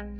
[0.00, 0.16] Liverpool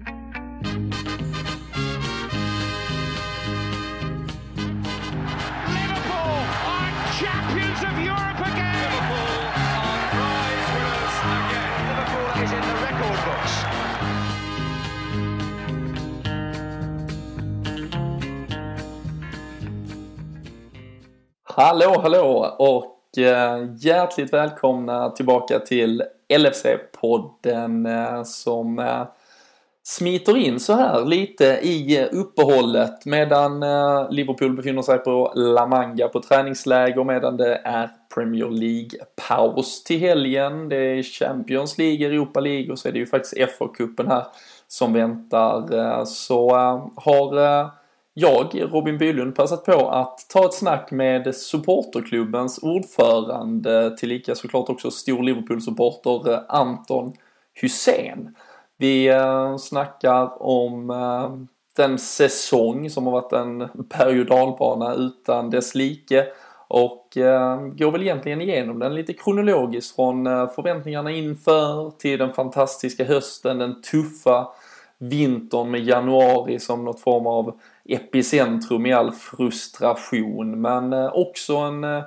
[6.69, 8.91] are champions of Europe again.
[8.93, 11.81] Liverpool are prize winners again.
[11.89, 13.55] Liverpool is in the record books.
[21.45, 29.05] Hallå, hallå och eh, hjärtligt välkomna tillbaka till LFC-podden eh, som eh,
[29.91, 35.67] smiter in så här lite i eh, uppehållet medan eh, Liverpool befinner sig på La
[35.67, 40.69] Manga på träningsläger medan det är Premier League-paus till helgen.
[40.69, 44.25] Det är Champions League, Europa League och så är det ju faktiskt FA-cupen här
[44.69, 45.75] som väntar.
[45.79, 46.51] Eh, så
[46.97, 47.35] har
[48.15, 54.91] jag, Robin Bylund, passat på att ta ett snack med supporterklubbens ordförande, tillika såklart också
[54.91, 57.13] stor Liverpool-supporter, Anton
[57.61, 58.35] Hussein.
[58.81, 61.31] Vi eh, snackar om eh,
[61.77, 66.27] den säsong som har varit en berg och dalbana utan dess like.
[66.69, 72.33] Och eh, går väl egentligen igenom den lite kronologiskt från eh, förväntningarna inför till den
[72.33, 74.49] fantastiska hösten, den tuffa
[74.99, 80.61] vintern med januari som något form av epicentrum i all frustration.
[80.61, 82.03] Men eh, också en eh,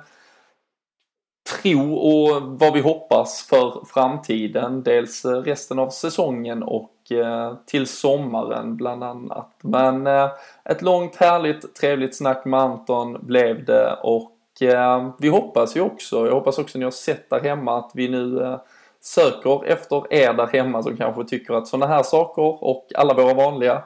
[1.62, 4.82] tro och vad vi hoppas för framtiden.
[4.82, 9.50] Dels resten av säsongen och eh, till sommaren bland annat.
[9.60, 10.30] Men eh,
[10.64, 16.26] ett långt härligt trevligt snack med Anton blev det och eh, vi hoppas ju också,
[16.26, 18.58] jag hoppas också ni har sett där hemma att vi nu
[19.00, 23.34] söker efter er där hemma som kanske tycker att sådana här saker och alla våra
[23.34, 23.82] vanliga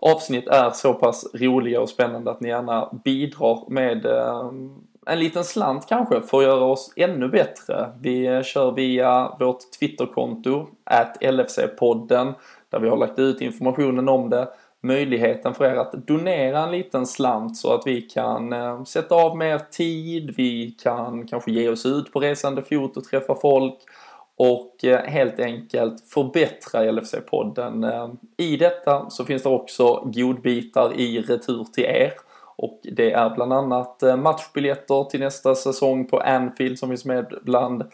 [0.00, 4.50] avsnitt är så pass roliga och spännande att ni gärna bidrar med eh,
[5.10, 7.92] en liten slant kanske för att göra oss ännu bättre.
[8.00, 10.66] Vi kör via vårt Twitterkonto,
[11.20, 12.34] LFC-podden,
[12.70, 14.48] där vi har lagt ut informationen om det.
[14.82, 19.36] Möjligheten för er att donera en liten slant så att vi kan eh, sätta av
[19.36, 23.78] mer tid, vi kan kanske ge oss ut på resande fot och träffa folk
[24.36, 27.92] och eh, helt enkelt förbättra LFC-podden.
[27.92, 32.12] Eh, I detta så finns det också godbitar i retur till er
[32.60, 37.34] och det är bland annat eh, matchbiljetter till nästa säsong på Anfield som finns med
[37.42, 37.84] bland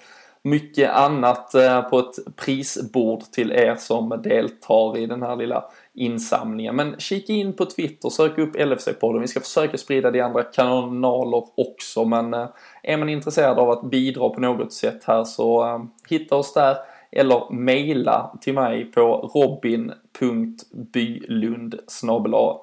[0.42, 6.76] mycket annat eh, på ett prisbord till er som deltar i den här lilla insamlingen.
[6.76, 9.20] Men kika in på Twitter, sök upp LFC-podden.
[9.20, 12.48] Vi ska försöka sprida det i andra kanaler också, men eh,
[12.82, 16.76] är man intresserad av att bidra på något sätt här så hitta oss där
[17.12, 21.80] eller mejla till mig på robin.bylund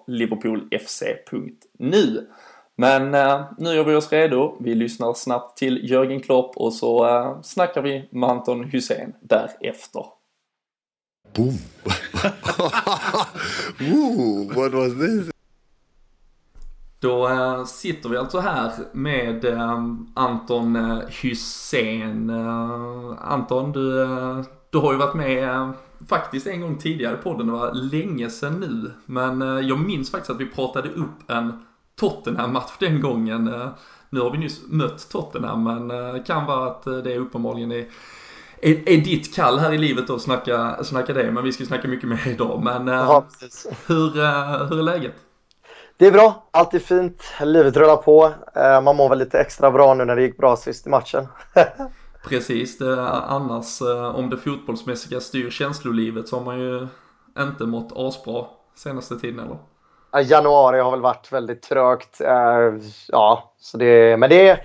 [0.07, 2.27] liverpoolfc.nu.
[2.75, 4.57] Men eh, nu gör vi oss redo.
[4.59, 10.05] Vi lyssnar snabbt till Jörgen Klopp och så eh, snackar vi med Anton Hussein därefter.
[11.35, 11.57] Boom.
[13.93, 15.32] Ooh, what was this?
[17.03, 19.83] Då eh, sitter vi alltså här med eh,
[20.13, 22.29] Anton eh, Hussein.
[23.19, 24.07] Anton, du,
[24.69, 25.71] du har ju varit med
[26.07, 28.91] faktiskt en gång tidigare på podden, det var länge sedan nu.
[29.05, 31.65] Men jag minns faktiskt att vi pratade upp en
[31.99, 33.69] Tottenham-match den gången.
[34.09, 37.85] Nu har vi nyss mött Tottenham, men eh, kan vara att det uppenbarligen är
[38.61, 41.87] är, är ditt kall här i livet att snacka, snacka det, men vi ska snacka
[41.87, 42.63] mycket mer idag.
[42.63, 43.25] Men Ja,
[43.87, 44.09] hur,
[44.69, 45.15] hur är läget?
[46.03, 48.33] Det är bra, allt är fint, livet rullar på.
[48.55, 51.27] Eh, Man mår väl lite extra bra nu när det gick bra sist i matchen.
[52.29, 56.87] Precis, det, annars eh, om det fotbollsmässiga styr känslolivet så har man ju
[57.39, 59.57] inte mått asbra senaste tiden eller?
[60.11, 62.21] Ja, Januari har väl varit väldigt trögt.
[62.21, 62.73] eh,
[63.07, 64.59] Ja, så det, men det,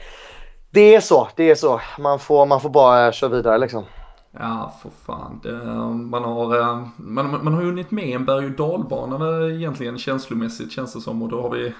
[0.70, 1.28] det är så.
[1.36, 1.80] Det är så.
[1.98, 3.84] Man får, man får bara köra vidare liksom.
[4.30, 5.40] Ja, för fan.
[5.42, 5.52] Det,
[5.94, 9.98] man, har, eh, man, man har ju hunnit med en berg och dalbana eh, egentligen
[9.98, 11.74] känslomässigt känns det som och då har vi,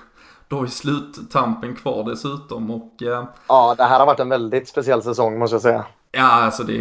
[0.48, 4.68] då har vi sluttampen kvar dessutom och eh, Ja, det här har varit en väldigt
[4.68, 5.86] speciell säsong måste jag säga.
[6.12, 6.74] Ja, alltså det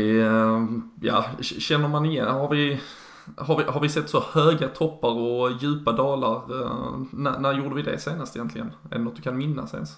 [1.02, 2.80] ja, känner man igen, har vi,
[3.38, 6.36] har vi, har vi sett så höga toppar och djupa dalar?
[6.36, 6.72] eh,
[7.12, 8.72] När, när gjorde vi det senast egentligen?
[8.92, 9.90] Är det något du kan minnas ens?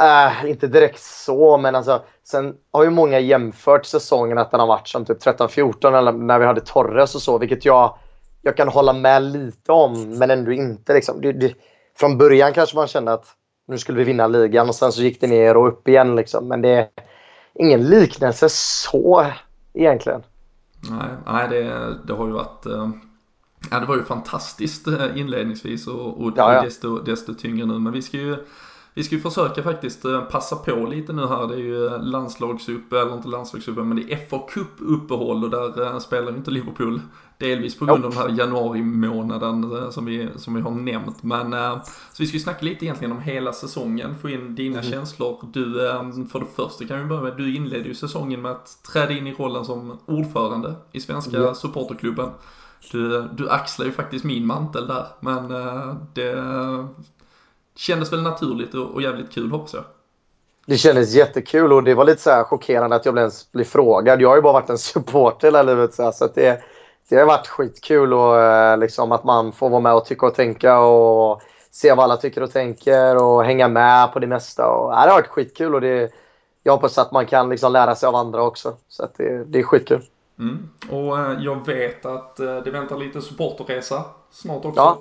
[0.00, 4.66] Äh, inte direkt så, men alltså, sen har ju många jämfört säsongen att den har
[4.66, 7.98] varit som typ 13-14 eller när vi hade Torres och så, vilket jag,
[8.42, 10.94] jag kan hålla med lite om, men ändå inte.
[10.94, 11.20] Liksom.
[11.20, 11.54] Det, det,
[11.98, 13.26] från början kanske man kände att
[13.68, 16.16] nu skulle vi vinna ligan och sen så gick det ner och upp igen.
[16.16, 16.48] Liksom.
[16.48, 16.88] Men det är
[17.54, 19.26] ingen liknelse så
[19.74, 20.22] egentligen.
[20.90, 22.90] Nej, nej det, det har ju varit, eh,
[23.70, 26.62] ja det var ju fantastiskt eh, inledningsvis och, och Ja, ja.
[26.62, 27.78] Desto, desto tyngre nu.
[27.78, 28.36] Men vi ska ju
[28.96, 31.46] Vi ska ju försöka faktiskt eh, passa på lite nu här.
[31.46, 35.98] Det är ju landslagsuppe, eller inte landslagsuppe, men det är FA Cup-uppehåll och där eh,
[35.98, 37.00] spelar ju inte Liverpool.
[37.38, 41.22] Delvis på grund av den här januari månaden eh, som vi, som vi har nämnt.
[41.22, 41.50] Men
[41.82, 44.90] så vi ska ju snacka lite egentligen om hela säsongen, få in dina mm.
[44.90, 45.48] känslor.
[45.52, 45.74] Du,
[46.32, 49.26] för det första kan vi börja med, du inledde ju säsongen med att träda in
[49.26, 51.54] i rollen som ordförande i Svenska mm.
[51.54, 52.30] supporterklubben.
[52.92, 55.48] Du, du axlar ju faktiskt min mantel där, men
[56.14, 56.44] det
[57.76, 59.84] kändes väl naturligt och, och jävligt kul hoppas jag.
[60.66, 64.20] Det kändes jättekul och det var lite så här chockerande att jag ens blev frågad.
[64.20, 66.62] Jag har ju bara varit en supporter hela livet så, så det,
[67.08, 70.34] det har varit skitkul och eh, liksom att man får vara med och tycka och
[70.34, 74.66] tänka och se vad alla tycker och tänker och hänga med på det mesta.
[74.66, 76.12] Och, ja, det har varit skitkul och det,
[76.62, 78.76] jag hoppas att man kan liksom lära sig av andra också.
[78.88, 80.02] Så det, det är skitkul.
[80.38, 80.70] Mm.
[80.90, 84.80] Och eh, jag vet att eh, det väntar lite supporterresa snart också.
[84.80, 84.98] Ja.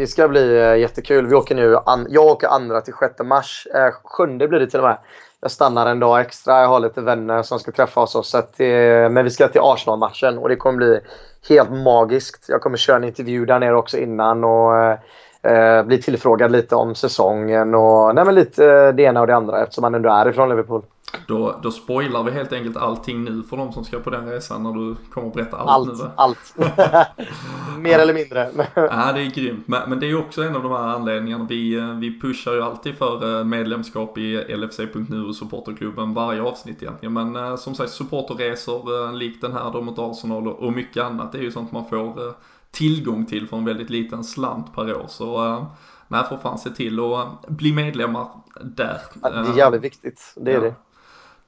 [0.00, 1.26] Det ska bli eh, jättekul.
[1.26, 3.66] Vi åker nu, jag åker andra till 6 mars.
[3.74, 4.98] Eh, sjunde blir det till och med.
[5.40, 6.60] Jag stannar en dag extra.
[6.60, 8.28] Jag har lite vänner som ska träffa oss.
[8.28, 8.66] Så att, eh,
[9.10, 11.00] men vi ska till Arsenal-matchen och det kommer bli
[11.48, 12.44] helt magiskt.
[12.48, 14.98] Jag kommer köra en intervju där nere också innan och eh,
[15.42, 19.62] eh bli tillfrågad lite om säsongen och nej, men lite det ena och det andra
[19.62, 20.82] eftersom man ändå är ifrån Liverpool.
[21.26, 24.62] Då, då spoilar vi helt enkelt allting nu för de som ska på den resan
[24.62, 26.10] när du kommer att berätta allt, allt nu va?
[26.16, 26.54] Allt,
[27.78, 28.50] Mer eller mindre.
[28.74, 29.68] ja, det är grymt.
[29.68, 31.46] Men, men, det är också en av de här anledningarna.
[31.48, 36.82] Vi, eh, vi pushar ju alltid för eh, medlemskap i LFC.nu och supporterklubben varje avsnitt
[36.82, 37.12] egentligen.
[37.12, 41.32] Men eh, som sagt, supporterresor likt den här då mot Arsenal och, och mycket annat
[41.32, 42.34] det är ju sånt man får
[42.70, 45.04] tillgång till för en väldigt liten slant per år.
[45.08, 45.66] Så
[46.08, 48.28] nej, får fan se till att bli medlemmar
[48.62, 49.00] där.
[49.22, 50.60] Ja, det är jävligt viktigt, det är ja.
[50.60, 50.74] det.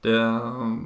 [0.03, 0.39] Det,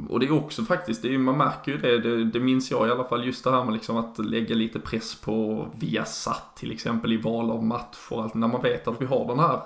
[0.10, 2.88] och det är också faktiskt, det är, man märker ju det, det, det minns jag
[2.88, 6.72] i alla fall, just det här med liksom att lägga lite press på Viasat till
[6.72, 8.22] exempel i val av matcher.
[8.22, 9.60] Alltså när man vet att vi har den här,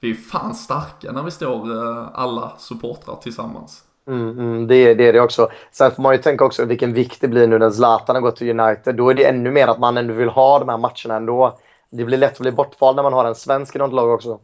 [0.00, 3.84] vi är fan starka när vi står eh, alla supportrar tillsammans.
[4.08, 5.48] Mm, mm, det, det är det också.
[5.72, 8.36] Sen får man ju tänka också vilken vikt det blir nu när Zlatan har gått
[8.36, 8.96] till United.
[8.96, 11.58] Då är det ännu mer att man ändå vill ha de här matcherna ändå.
[11.90, 14.40] Det blir lätt att bli bortvald när man har en svensk i något lag också.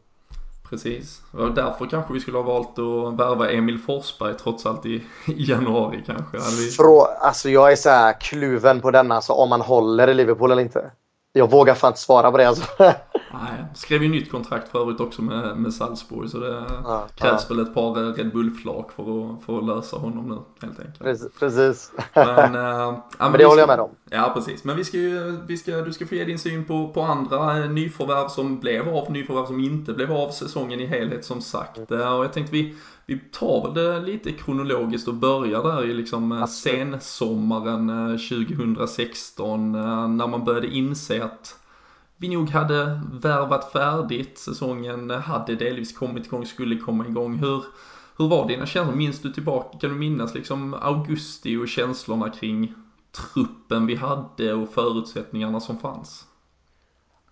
[0.71, 1.23] Precis.
[1.33, 4.95] Och därför kanske vi skulle ha valt att värva Emil Forsberg trots allt i,
[5.27, 6.39] i januari kanske.
[6.77, 10.51] Frå, alltså jag är så här kluven på denna, alltså om man håller i Liverpool
[10.51, 10.91] eller inte.
[11.37, 12.65] Jag vågar fan inte svara på det alltså.
[13.33, 17.47] Nej, skrev ju nytt kontrakt för övrigt också med, med Salzburg så det ja, krävs
[17.49, 17.55] ja.
[17.55, 20.99] väl ett par Red Bull-flak för att, för att lösa honom nu helt enkelt.
[20.99, 21.29] Precis.
[21.39, 21.93] precis.
[22.15, 23.91] Men, äh, men, det håller jag med om.
[24.11, 26.89] Ja precis, men vi ska ju, vi ska, du ska få ge din syn på,
[26.89, 31.25] på andra eh, nyförvärv som blev av, nyförvärv som inte blev av säsongen i helhet
[31.25, 31.91] som sagt.
[31.91, 32.13] Mm.
[32.13, 32.75] Och jag tänkte vi,
[33.07, 37.89] vi tar det lite kronologiskt och börjar där i liksom eh, sensommaren
[38.19, 39.73] 2016
[40.17, 41.59] när man började inse att
[42.17, 44.39] vi nog hade värvat färdigt.
[44.39, 47.35] Säsongen hade delvis kommit igång, skulle komma igång.
[47.35, 47.65] Hur,
[48.19, 48.97] hur var dina känslor?
[48.97, 52.75] Minns du tillbaka, kan du minnas liksom augusti och känslorna kring
[53.35, 56.25] truppen vi hade och förutsättningarna som fanns?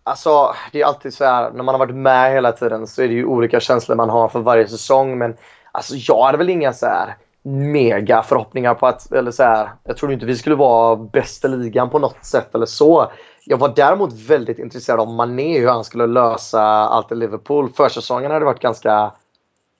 [0.02, 3.08] Alltså, det är alltid så här, när man har varit med hela tiden så är
[3.08, 5.18] det ju olika känslor man har för varje säsong.
[5.18, 5.36] Men
[5.74, 9.96] alltså, jag hade väl inga så här mega förhoppningar på att, eller så här, jag
[9.96, 13.12] trodde inte vi skulle vara bäst i ligan på något sätt eller så.
[13.44, 17.72] Jag var däremot väldigt intresserad av Mané, hur han skulle lösa allt i Liverpool.
[17.76, 19.12] Försäsongen hade varit ganska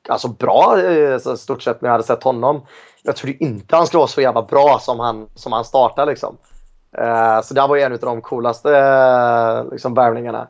[0.08, 2.62] alltså bra eh, i stort sett när jag hade sett honom.
[3.02, 6.36] Jag trodde inte han skulle vara så jävla bra som han, som han startade liksom.
[6.98, 10.46] Uh, så det var ju en av de coolaste uh, liksom, värvningarna.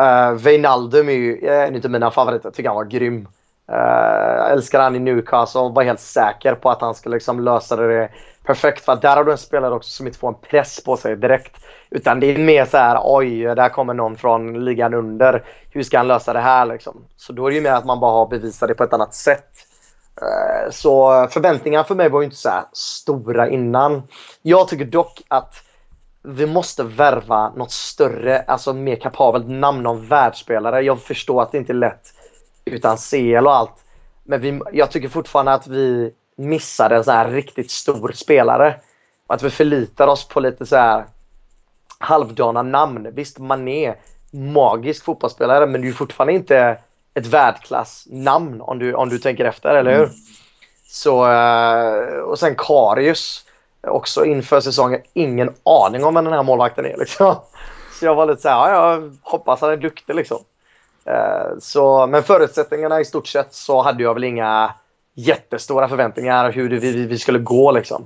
[0.00, 2.46] Uh, Wijnaldum är ju en av mina favoriter.
[2.46, 3.28] Jag tycker han var grym.
[3.72, 7.76] Uh, älskar han i Newcastle och var helt säker på att han skulle liksom lösa
[7.76, 8.10] det
[8.44, 8.84] perfekt.
[8.84, 11.56] För där har du en spelare också som inte får en press på sig direkt.
[11.90, 15.44] Utan det är mer så här, oj, där kommer någon från ligan under.
[15.70, 17.04] Hur ska han lösa det här liksom?
[17.16, 19.14] Så då är det ju mer att man bara har bevisat det på ett annat
[19.14, 19.50] sätt.
[20.22, 24.02] Uh, så förväntningarna för mig var ju inte så stora innan.
[24.42, 25.54] Jag tycker dock att
[26.22, 30.80] vi måste värva något större, alltså mer kapabelt namn av världsspelare.
[30.80, 32.15] Jag förstår att det inte är lätt
[32.66, 33.84] utan CL och allt.
[34.24, 38.74] Men vi, jag tycker fortfarande att vi missade en sån här riktigt stor spelare.
[39.26, 41.04] Att vi förlitar oss på lite så här
[41.98, 43.08] halvdana namn.
[43.12, 43.94] Visst, Mané,
[44.30, 46.78] magisk fotbollsspelare, men du är fortfarande inte
[47.14, 50.04] ett världsklassnamn om du, om du tänker efter, eller hur?
[50.04, 50.14] Mm.
[50.88, 53.44] Så, eh, och sen Karius
[53.82, 55.00] också inför säsongen.
[55.12, 56.96] Ingen aning om vem den här målvakten är.
[56.96, 57.34] Liksom.
[57.98, 60.38] Så jag var lite så här, ja, jag hoppas han är duktig liksom.
[61.06, 64.74] Eh, så, men förutsättningarna i stort sett så hade jag väl inga
[65.14, 68.04] jättestora förväntningar hur vi, vi skulle gå liksom.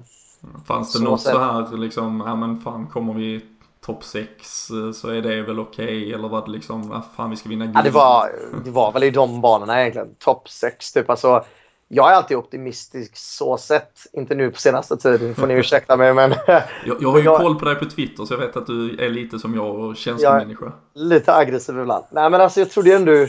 [0.66, 3.44] Fanns det så något så här liksom, ja men fan kommer vi
[3.86, 7.30] topp 6 eh, så är det väl okej okay, eller var det liksom, ah, fan
[7.30, 7.76] vi ska vinna guld?
[7.76, 8.30] Ja, det var,
[8.64, 10.14] det var väl i de banorna egentligen.
[10.18, 11.10] Topp 6 typ.
[11.10, 11.44] Alltså,
[11.92, 14.06] jag är alltid optimistisk så sett.
[14.12, 16.14] Inte nu på senaste tiden, får ni ursäkta mig.
[16.14, 16.62] Men jag,
[17.00, 19.10] jag har ju jag, koll på dig på Twitter så jag vet att du är
[19.10, 20.72] lite som jag och känslomänniska.
[20.94, 22.04] Lite aggressiv ibland.
[22.10, 23.26] Nej men alltså jag trodde ändå...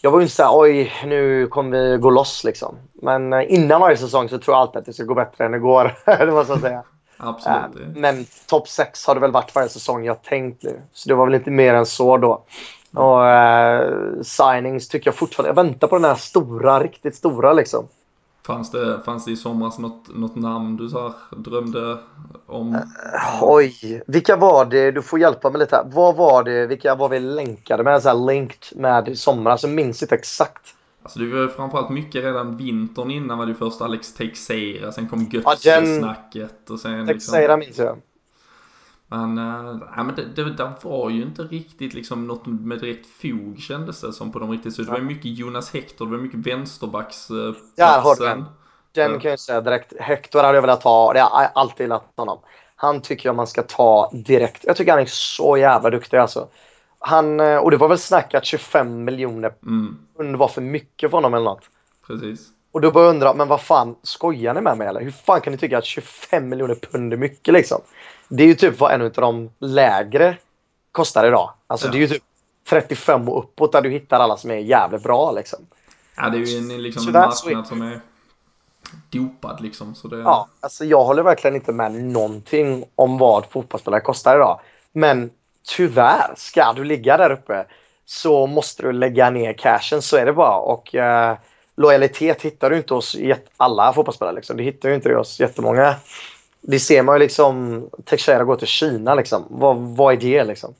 [0.00, 2.76] Jag var ju inte såhär oj nu kommer vi gå loss liksom.
[2.92, 5.52] Men eh, innan varje säsong så tror jag alltid att det ska gå bättre än
[5.52, 5.94] det går.
[6.26, 6.82] det måste jag säga.
[7.16, 7.76] Absolut.
[7.76, 10.82] Äh, men topp 6 har det väl varit varje säsong jag tänkt nu.
[10.92, 12.44] Så det var väl inte mer än så då.
[12.94, 15.48] Och uh, signings tycker jag fortfarande.
[15.48, 17.88] Jag väntar på den här stora, riktigt stora liksom.
[18.46, 21.98] Fanns det, fanns det i somras något, något namn du så drömde
[22.46, 22.74] om?
[22.74, 22.82] Uh,
[23.42, 24.90] oj, vilka var det?
[24.90, 25.84] Du får hjälpa mig lite här.
[25.92, 26.66] Vad var det?
[26.66, 28.02] Vilka var vi länkade med?
[28.02, 29.62] Så här linked med i somras.
[29.62, 30.74] Jag minns inte exakt.
[31.02, 35.24] Alltså det var framförallt mycket redan vintern innan var det först Alex Teixeira, sen kom
[35.30, 37.58] Götze-snacket ja, och sen Teixeira liksom...
[37.58, 37.98] minns jag.
[39.12, 43.06] Men, äh, ja, men det, det, det, var ju inte riktigt liksom något med direkt
[43.06, 44.74] fog kändes det som på de riktigt.
[44.74, 47.72] Så det var mycket Jonas Hector, det var mycket vänsterbacksplatsen.
[47.76, 48.44] Ja, har du
[48.92, 49.20] den.
[49.20, 49.92] Kan jag säga direkt.
[50.00, 52.38] Hector hade jag velat ta, det har jag alltid gillat honom.
[52.76, 54.64] Han tycker jag man ska ta direkt.
[54.66, 56.48] Jag tycker han är så jävla duktig alltså.
[56.98, 60.38] Han, eh, och det var väl snack att 25 miljoner mm.
[60.38, 61.64] var för mycket för honom eller något.
[62.06, 62.48] Precis.
[62.72, 65.00] Och då börjar jag undra, men vad fan, skojar ni med mig eller?
[65.00, 67.80] Hur fan kan ni tycka att 25 miljoner pund är mycket liksom?
[68.36, 70.36] Det är ju typ vad en av de lägre
[70.92, 71.50] kostar idag.
[71.66, 71.92] Alltså ja.
[71.92, 72.22] det är ju typ
[72.68, 75.58] 35 och uppåt där du hittar alla som är jävligt bra liksom.
[76.16, 78.00] Ja, det är ju en, liksom, en marknad som är
[79.10, 79.94] dopad liksom.
[79.94, 80.18] Så det...
[80.18, 84.60] Ja, alltså jag håller verkligen inte med någonting om vad fotbollsspelare kostar idag.
[84.92, 85.30] Men
[85.76, 87.66] tyvärr, ska du ligga där uppe
[88.04, 90.56] så måste du lägga ner cashen, så är det bara.
[90.56, 91.36] Och eh,
[91.76, 93.16] lojalitet hittar du inte hos
[93.56, 94.34] alla fotbollsspelare.
[94.34, 94.56] Liksom.
[94.56, 95.94] Du hittar ju inte det hos jättemånga.
[96.62, 97.84] Det ser man ju liksom.
[98.04, 99.44] Teixeira går till Kina liksom.
[99.50, 100.74] Vad, vad är det liksom?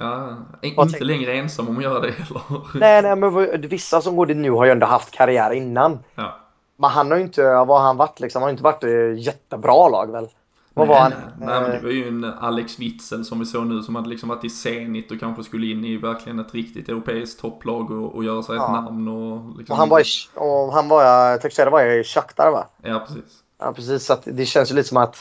[0.00, 2.42] Ja, inte längre ensam om att göra det heller.
[2.74, 5.98] Nej, nej, men vissa som går dit nu har ju ändå haft karriär innan.
[6.14, 6.36] Ja.
[6.76, 8.42] Men han har ju inte, vad har han varit liksom?
[8.42, 10.28] Han har inte varit i jättebra lag väl?
[10.74, 11.12] Vad var han?
[11.38, 14.28] Nej, men det var ju en Alex Witzel som vi såg nu som hade liksom
[14.28, 18.24] varit i Zenit och kanske skulle in i verkligen ett riktigt europeiskt topplag och, och
[18.24, 18.64] göra sig ja.
[18.64, 19.72] ett namn och liksom...
[19.72, 20.04] Och han var i,
[20.34, 22.66] och han var, det var i Shakhtar va?
[22.82, 23.42] Ja, precis.
[23.58, 24.04] Ja, precis.
[24.04, 25.16] Så det känns ju lite som att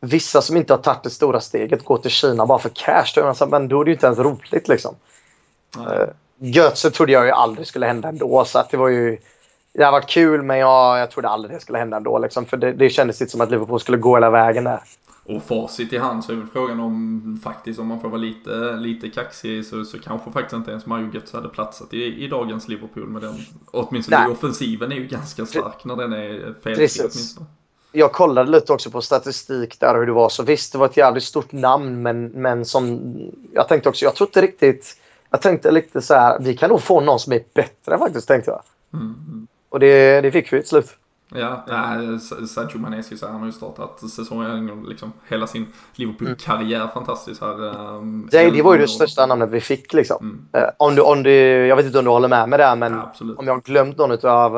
[0.00, 3.12] vissa som inte har tagit det stora steget går till Kina bara för cash.
[3.14, 4.94] Då, men då är det ju inte ens roligt liksom.
[5.76, 6.06] Uh,
[6.38, 9.18] Götze trodde jag ju aldrig skulle hända ändå, så att det var ju
[9.72, 12.18] det har varit kul, men jag, jag trodde aldrig det skulle hända ändå.
[12.18, 14.80] Liksom, för det, det kändes inte som att Liverpool skulle gå hela vägen där.
[15.26, 18.76] Och facit i hand så är väl frågan om faktiskt om man får vara lite,
[18.76, 22.68] lite kaxig så, så kanske faktiskt inte ens Mario Götze hade platsat i, i dagens
[22.68, 23.34] Liverpool med den.
[23.70, 24.32] Åtminstone Nej.
[24.32, 27.46] offensiven är ju ganska stark när den är felfri åtminstone.
[27.92, 30.96] Jag kollade lite också på statistik där hur det var så visst det var ett
[30.96, 33.14] jävligt stort namn men, men som
[33.52, 34.96] jag tänkte också jag tror inte riktigt
[35.30, 38.50] jag tänkte lite så här vi kan nog få någon som är bättre faktiskt tänkte
[38.50, 38.62] jag.
[38.92, 39.14] Mm.
[39.28, 39.46] mm.
[39.68, 40.96] Och det, det fick vi till slut.
[41.36, 46.92] Ja, ja Sergio Manesio så han har ju startat säsongen, liksom hela sin Liverpool-karriär mm.
[46.94, 47.62] fantastiskt här.
[47.96, 50.48] Um, det, det var ju det största namnet vi fick liksom.
[50.52, 50.64] Mm.
[50.64, 51.30] Uh, om du, om du,
[51.66, 53.96] jag vet inte om du håller med mig där, men ja, om jag har glömt
[53.96, 54.56] någon av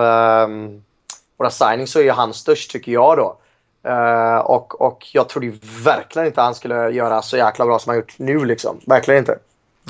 [0.49, 0.83] um,
[1.39, 3.39] våra signings så är han störst tycker jag då.
[3.91, 7.91] Uh, och, och jag trodde ju verkligen inte han skulle göra så jäkla bra som
[7.91, 8.81] han gjort nu liksom.
[8.87, 9.39] Verkligen inte.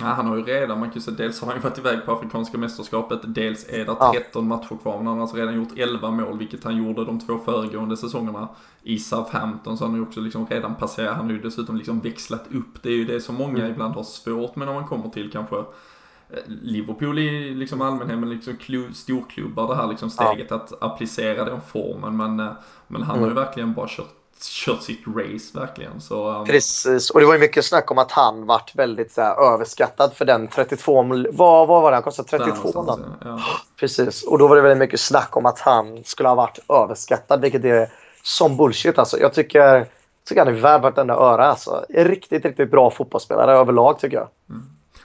[0.00, 2.04] Ja, han har ju redan, man kan ju säga, dels har han ju varit iväg
[2.04, 4.40] på Afrikanska mästerskapet, dels är det 13 ja.
[4.40, 7.38] matcher kvar, men han har alltså redan gjort 11 mål, vilket han gjorde de två
[7.38, 8.48] föregående säsongerna
[8.82, 12.00] i Southampton, så han har ju också liksom redan passerat, han har ju dessutom liksom
[12.00, 13.70] växlat upp, det är ju det som många mm.
[13.70, 18.30] ibland har svårt med när man kommer till kanske eh, Liverpool i liksom allmänhet, men
[18.30, 18.54] liksom
[18.94, 20.56] storklubbar, det här liksom steget ja.
[20.56, 22.52] att applicera den formen, men, eh,
[22.86, 23.22] men han mm.
[23.22, 26.00] har ju verkligen bara kört kört sitt race verkligen.
[26.00, 26.44] Så, um...
[26.44, 30.12] Precis, och det var ju mycket snack om att han vart väldigt så här, överskattad
[30.14, 31.02] för den 32,
[31.32, 32.28] vad, vad var det han kostade?
[32.28, 32.98] 32 ja.
[33.24, 33.40] ja.
[33.76, 37.40] Precis, och då var det väldigt mycket snack om att han skulle ha varit överskattad,
[37.40, 37.88] vilket är
[38.22, 39.18] som bullshit alltså.
[39.18, 39.86] Jag tycker,
[40.28, 41.84] tycker han är värd vartenda öra alltså.
[41.88, 44.28] Riktigt, riktigt bra fotbollsspelare överlag tycker jag.
[44.50, 44.62] Mm.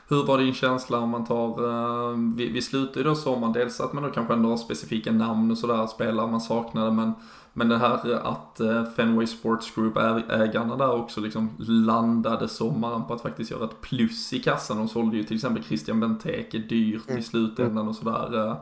[0.10, 3.82] Hur var din känsla om man tar, uh, vi, vi slutar ju då sommaren, dels
[3.82, 7.14] att man då kanske ändå har specifika namn och sådär, spelare man saknade, men
[7.53, 9.98] men det här att eh, Fenway Sports Group
[10.29, 14.77] ägarna där också liksom landade sommaren på att faktiskt göra ett plus i kassan.
[14.77, 17.24] De sålde ju till exempel Christian Benteke dyrt i mm.
[17.24, 18.48] slutändan och sådär.
[18.48, 18.55] Eh,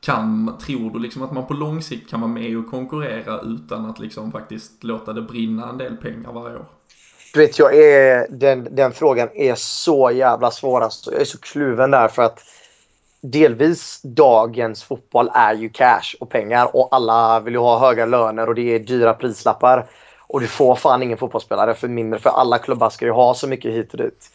[0.00, 3.86] kan, tror du liksom att man på lång sikt kan vara med och konkurrera utan
[3.86, 6.66] att liksom faktiskt låta det brinna en del pengar varje år?
[7.34, 10.80] Du vet, jag är, den, den frågan är så jävla svår.
[10.80, 11.12] Alltså.
[11.12, 12.40] Jag är så kluven där för att
[13.20, 18.48] delvis dagens fotboll är ju cash och pengar och alla vill ju ha höga löner
[18.48, 19.86] och det är dyra prislappar.
[20.18, 23.48] Och du får fan ingen fotbollsspelare för mindre för alla klubbar ska ju ha så
[23.48, 24.30] mycket hit och dit.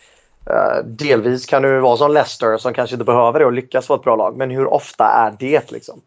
[0.50, 4.00] Uh, delvis kan du vara som Leicester som kanske inte behöver det och lyckas vara
[4.00, 4.38] ett bra lag.
[4.38, 6.02] Men hur ofta är det liksom?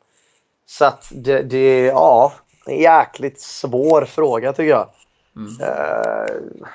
[0.66, 2.32] Så att det, det ja,
[2.66, 4.88] en jäkligt svår fråga tycker jag.
[5.36, 5.48] Mm.
[5.48, 6.68] Uh,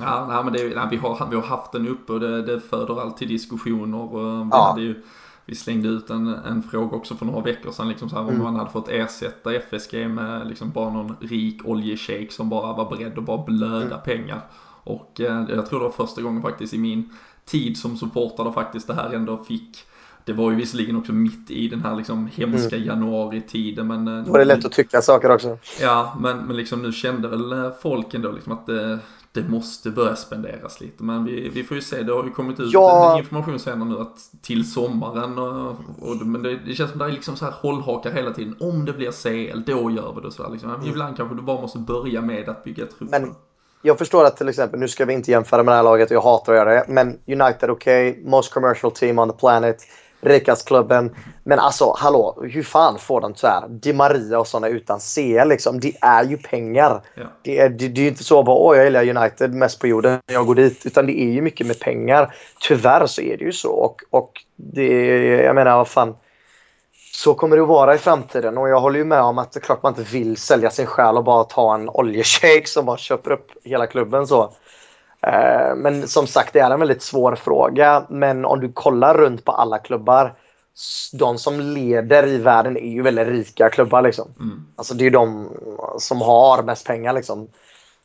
[0.00, 2.60] Ja, nej, men det, nej, vi, har, vi har haft den uppe och det, det
[2.60, 3.98] föder alltid diskussioner.
[3.98, 4.62] Och vi, ja.
[4.62, 5.02] hade ju,
[5.50, 8.34] vi slängde ut en, en fråga också för några veckor sedan, liksom så här, mm.
[8.34, 12.96] om man hade fått ersätta FSG med liksom bara någon rik oljeshejk som bara var
[12.96, 14.00] beredd att bara blöda mm.
[14.04, 14.40] pengar.
[14.84, 17.10] Och eh, jag tror det var första gången faktiskt i min
[17.44, 19.84] tid som supportare faktiskt det här ändå fick
[20.24, 22.88] det var ju visserligen också mitt i den här liksom hemska mm.
[22.88, 24.08] januari-tiden men...
[24.08, 25.58] Eh, var det lätt att tycka saker också.
[25.80, 28.98] Ja, men, men liksom nu kände väl eh, folk ändå liksom att det,
[29.32, 31.02] det måste börja spenderas lite.
[31.02, 33.18] Men vi, vi får ju se, det har ju kommit ut ja.
[33.18, 35.70] information senare nu att till sommaren och,
[36.00, 38.56] och men det, det, känns som det är liksom så här hållhakar hela tiden.
[38.60, 40.74] Om det blir CL, då gör vi det så här liksom.
[40.74, 40.88] Mm.
[40.88, 43.22] Ibland kanske du bara måste börja med att bygga truppen.
[43.22, 43.34] Men
[43.82, 46.16] jag förstår att till exempel, nu ska vi inte jämföra med det här laget och
[46.16, 49.76] jag hatar att göra det, men United okej, okay, most commercial team on the planet
[50.20, 51.16] rikasklubben.
[51.44, 55.80] Men alltså, hallå, hur fan får de här Di Maria och sådana utan CL liksom?
[55.80, 57.00] Det är ju pengar.
[57.14, 57.22] Ja.
[57.42, 59.86] Det, är, det, det är ju inte så bara åh, jag gillar United mest på
[59.86, 60.86] jorden, jag går dit.
[60.86, 62.34] Utan det är ju mycket med pengar.
[62.60, 63.70] Tyvärr så är det ju så.
[63.70, 66.16] Och, och det, jag menar, vad fan.
[67.12, 69.58] Så kommer det att vara i framtiden och jag håller ju med om att det
[69.58, 72.96] är klart man inte vill sälja sin själ och bara ta en oljeshejk som bara
[72.96, 74.52] köper upp hela klubben så.
[75.22, 78.06] Eh, men som sagt, det är en väldigt svår fråga.
[78.08, 80.34] Men om du kollar runt på alla klubbar.
[81.12, 84.02] De som leder i världen är ju väldigt rika klubbar.
[84.02, 84.28] Liksom.
[84.40, 84.66] Mm.
[84.76, 85.48] Alltså det är ju de
[85.98, 87.12] som har mest pengar.
[87.12, 87.48] Liksom.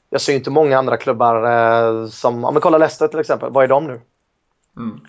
[0.10, 3.64] Jag ser inte många andra klubbar eh, som, om vi kollar Leicester till exempel, vad
[3.64, 4.02] är de nu?
[4.78, 5.00] Mm.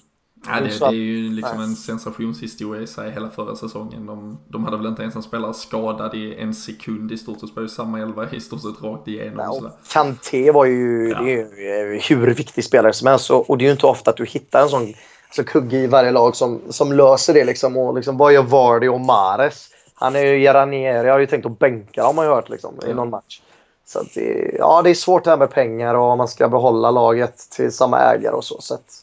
[0.49, 4.07] Ja, det, det, är ju liksom en sensationshistoria i sig hela förra säsongen.
[4.07, 7.49] De, de hade väl inte ens en spelare skadad i en sekund i stort sett.
[7.49, 9.61] Spelade samma elva i stort sett rakt igenom.
[9.63, 11.21] Ja, Kanté var ju, ja.
[11.21, 13.31] det är ju hur viktig spelare som helst.
[13.31, 14.95] Och det är ju inte ofta att du hittar en sån
[15.27, 17.45] alltså, kugge i varje lag som, som löser det.
[17.45, 17.77] Liksom.
[17.77, 19.69] Och liksom, vad gör Vardy och Mares?
[19.95, 21.07] Han är ju Jaranieri.
[21.07, 23.41] Jag har ju tänkt att bänka har man ju hört liksom, i någon match.
[23.87, 27.51] Så det, ja, det är svårt det här med pengar och man ska behålla laget
[27.51, 28.61] till samma ägare och så.
[28.61, 29.03] så att,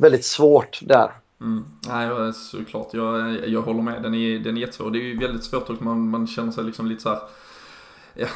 [0.00, 1.10] väldigt svårt där.
[1.40, 1.64] Mm.
[1.88, 2.88] Nej, såklart.
[2.92, 4.02] Jag, jag håller med.
[4.02, 4.90] Den är, den är jättesvår.
[4.90, 7.20] Det är ju väldigt svårt och Man, man känner sig liksom lite så här
[8.20, 8.26] ja,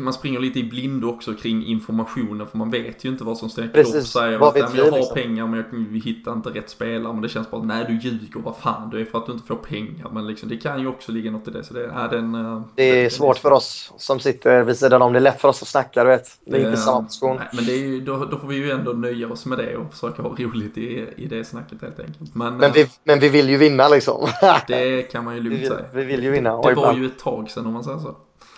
[0.00, 3.50] man springer lite i blindo också kring informationen för man vet ju inte vad som
[3.50, 3.62] står.
[3.62, 5.14] Klopp säger att jag har liksom?
[5.14, 7.12] pengar men jag hittar inte rätt spelare.
[7.12, 9.46] Men det känns bara, nej du ljuger, vad fan det är för att du inte
[9.46, 10.10] får pengar.
[10.12, 11.64] Men liksom, det kan ju också ligga något i det.
[11.64, 14.76] Så det, är, den, eh, det är den, svårt den för oss som sitter vid
[14.76, 15.12] sidan om.
[15.12, 16.28] Det är lätt för oss att snacka, du vet.
[16.44, 17.36] Det är det, inte samma position.
[17.36, 19.92] Nej, men det ju, då, då får vi ju ändå nöja oss med det och
[19.92, 22.34] försöka ha roligt i, i det snacket helt enkelt.
[22.34, 24.28] Men, men, vi, äh, men vi vill ju vinna liksom.
[24.66, 25.86] det kan man ju lugnt säga.
[25.92, 26.62] Vi vill ju vinna.
[26.62, 28.16] Det var ju ett tag sedan om man säger så.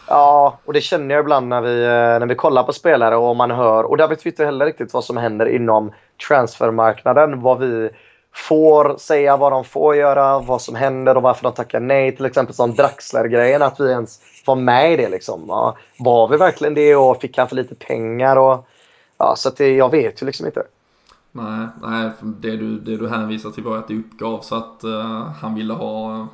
[0.08, 3.36] Ja, och det känner jag ibland när vi, eh, när vi kollar på spelare och
[3.36, 3.84] man hör.
[3.84, 5.92] Och där vet vi inte heller riktigt vad som händer inom
[6.28, 7.40] transfermarknaden.
[7.40, 7.90] Vad vi
[8.34, 12.16] får säga, vad de får göra, vad som händer och varför de tackar nej.
[12.16, 15.08] Till exempel som Draxler-grejen, att vi ens var med i det.
[15.08, 15.44] Liksom.
[15.48, 18.36] Ja, var vi verkligen det och fick han för lite pengar?
[18.36, 18.66] Och,
[19.18, 20.62] ja, så det, jag vet ju liksom inte.
[21.32, 25.54] Nej, nej det, du, det du hänvisar till var att det uppgavs att uh, han
[25.54, 26.26] ville ha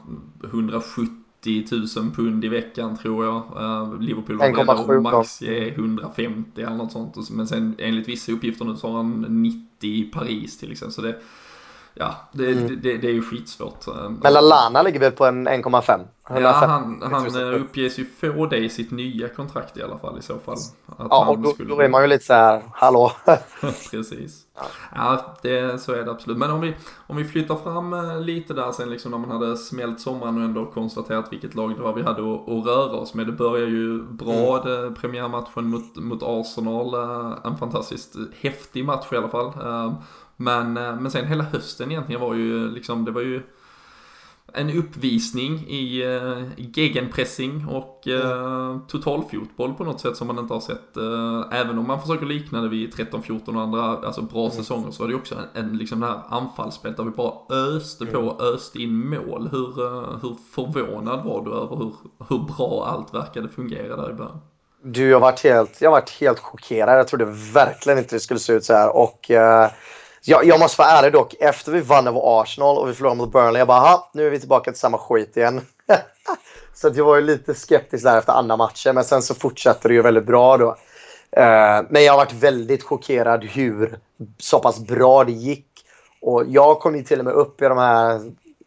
[0.44, 3.34] 170 90 000 pund i veckan tror jag.
[3.36, 7.30] Uh, Liverpool var beredda att max ge 150 eller något sånt.
[7.30, 10.92] Men sen enligt vissa uppgifter nu så har han 90 i Paris till exempel.
[10.92, 11.16] Så det,
[11.94, 12.80] ja, det, mm.
[12.82, 13.88] det, det, är ju skitsvårt.
[13.88, 16.00] Eh, Men Lalana ligger väl på en 1,5?
[16.28, 20.18] Ja, han, han eh, uppges ju få det i sitt nya kontrakt i alla fall
[20.18, 20.56] i så fall.
[20.86, 21.74] Att ja, och då, skulle...
[21.74, 23.12] då är man ju lite så här, hallå?
[23.90, 24.46] Precis.
[24.54, 24.62] Ja,
[24.94, 26.38] ja det, så är det absolut.
[26.38, 26.74] Men om vi,
[27.06, 30.44] om vi flyttar fram eh, lite där sen liksom när man hade smält sommaren och
[30.44, 33.26] ändå konstaterat vilket lag det var vi hade att, att röra oss med.
[33.26, 34.66] Det börjar ju bra, mm.
[34.66, 36.94] det, premiärmatchen mot, mot Arsenal.
[37.44, 39.52] En fantastiskt häftig match i alla fall.
[40.42, 43.42] Men, men sen hela hösten egentligen var ju liksom, det var ju
[44.54, 48.80] en uppvisning i uh, gegenpressing och uh, mm.
[48.88, 50.96] totalfotboll på något sätt som man inte har sett.
[50.96, 54.52] Uh, även om man försöker likna det vid 13-14 och andra alltså bra mm.
[54.52, 58.06] säsonger så är det också en, en liksom det här anfallsspelet där vi bara öste
[58.06, 58.54] på, mm.
[58.54, 59.48] öste in mål.
[59.52, 61.94] Hur, uh, hur förvånad var du över hur,
[62.28, 64.40] hur bra allt verkade fungera där i början?
[64.84, 66.98] Du, jag har varit helt, jag har varit helt chockerad.
[66.98, 67.24] Jag trodde
[67.54, 69.30] verkligen inte det skulle se ut så här och
[70.24, 71.34] jag, jag måste vara ärlig dock.
[71.40, 73.60] Efter vi vann över Arsenal och vi förlorade mot Burnley.
[73.60, 75.60] Jag bara, nu är vi tillbaka till samma skit igen.
[76.74, 78.94] så jag var ju lite skeptisk där efter andra matchen.
[78.94, 80.68] Men sen så fortsatte det ju väldigt bra då.
[81.36, 83.98] Uh, men jag har varit väldigt chockerad hur
[84.38, 85.66] så pass bra det gick.
[86.20, 88.20] Och jag kom ju till och med upp i de här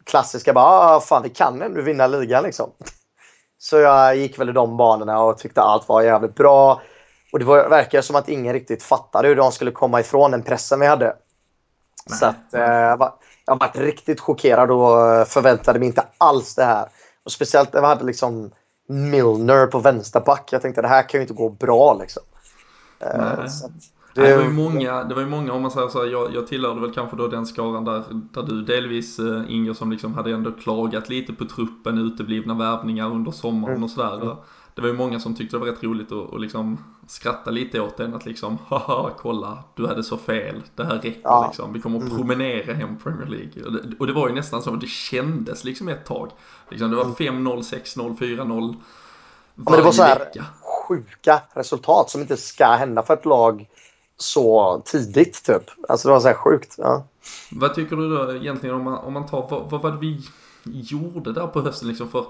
[0.04, 2.70] klassiska bara, ah, fan vi kan ändå vinna ligan liksom.
[3.58, 6.82] Så jag gick väl i de banorna och tyckte allt var jävligt bra.
[7.32, 10.42] Och det var, verkar som att ingen riktigt fattade hur de skulle komma ifrån den
[10.42, 11.16] pressen vi hade.
[12.10, 12.18] Nej.
[12.18, 13.14] Så att, eh, jag var-
[13.46, 16.86] jag varit riktigt chockerad och eh, förväntade mig inte alls det här.
[17.24, 18.50] Och speciellt när vi hade liksom
[18.88, 20.48] Milner på vänsterback.
[20.52, 22.22] Jag tänkte det här kan ju inte gå bra liksom.
[23.00, 25.98] Eh, att Nej, det var ju många, det var ju många om man säger så
[26.04, 29.72] här, jag, jag tillhörde väl kanske då den skaran där, där du delvis eh, Inger
[29.72, 34.36] som liksom hade ändå klagat lite på truppen, uteblivna värvningar under sommaren och sådär.
[34.76, 37.80] Det var ju många som tyckte det var rätt roligt att och liksom skratta lite
[37.80, 41.46] åt den att liksom, haha kolla, du hade så fel, det här räcker Ja.
[41.46, 43.64] liksom, vi kommer att promenera hem Premier League.
[43.64, 46.30] Och det, och det var ju nästan så, det kändes liksom ett tag.
[46.70, 48.74] Liksom, det var 5-0, 6-0, 4-0
[49.54, 50.44] men det var så här- vecka.
[50.88, 53.68] sjuka resultat som inte ska hända för ett lag
[54.16, 55.62] så tidigt typ.
[55.88, 56.74] Alltså det var så här sjukt.
[56.78, 57.04] Ja.
[57.50, 60.20] Vad tycker du då egentligen om man, om man tar, vad, vad var det vi
[60.64, 62.26] gjorde där på hösten liksom för,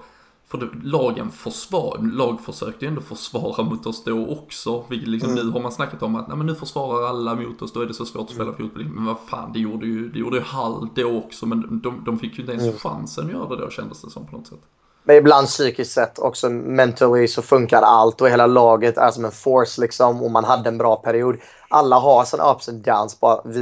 [0.48, 4.84] för det, lagen försvar, lag försökte ju ändå försvara mot oss då också.
[4.88, 7.72] Vilket liksom nu har man snackat om att nej, men nu försvarar alla mot oss,
[7.72, 8.84] då är det så svårt att spela fotboll.
[8.84, 12.18] Men vad fan, det gjorde ju, det gjorde ju Hall då också, men de, de
[12.18, 14.60] fick ju inte ens chansen att göra det då kändes det som på något sätt.
[15.06, 19.30] Men ibland psykiskt sett också mentally så funkar allt och hela laget är som en
[19.30, 21.36] force liksom och man hade en bra period.
[21.68, 23.20] Alla har sina ups and downs.
[23.20, 23.60] Bara vi,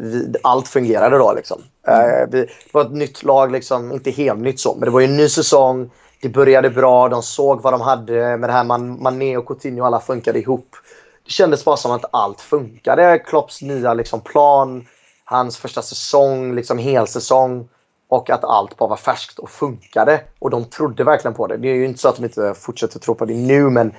[0.00, 1.62] vi, allt fungerade då liksom.
[1.88, 5.00] Eh, vi, det var ett nytt lag liksom, inte helt nytt så, men det var
[5.00, 5.90] ju en ny säsong.
[6.24, 9.84] Det började bra, de såg vad de hade med det här man, Mané och Coutinho
[9.84, 10.76] alla funkade ihop.
[11.24, 13.18] Det kändes bara som att allt funkade.
[13.18, 14.86] Klopps nya liksom, plan,
[15.24, 17.68] hans första säsong, liksom helsäsong.
[18.08, 20.20] Och att allt bara var färskt och funkade.
[20.38, 21.56] Och de trodde verkligen på det.
[21.56, 23.92] Det är ju inte så att de inte fortsätter tro på det nu, men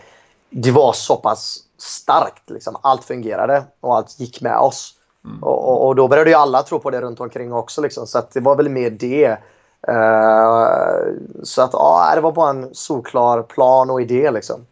[0.49, 2.49] det var så pass starkt.
[2.49, 2.75] Liksom.
[2.81, 4.93] Allt fungerade och allt gick med oss.
[5.41, 7.81] Och, och, och då började ju alla tro på det runt omkring också.
[7.81, 8.07] Liksom.
[8.07, 9.37] Så det var väl mer det.
[9.87, 14.31] Eh, så att ja, det var bara en solklar plan och idé.
[14.31, 14.65] Liksom.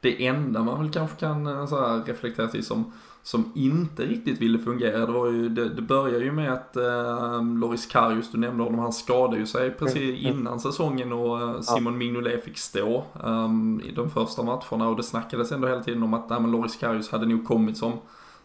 [0.00, 4.40] Det enda man väl kanske kan eh, så här, reflektera till som, som inte riktigt
[4.40, 8.38] ville fungera, det var ju, det, det började ju med att eh, Loris Karius, du
[8.38, 13.04] nämnde honom, han skadade ju sig precis innan säsongen och eh, Simon Mignolet fick stå
[13.24, 14.88] ehm, i de första matcherna.
[14.88, 17.78] Och det snackades ändå hela tiden om att nej, men Loris Karius hade nog kommit
[17.78, 17.92] som,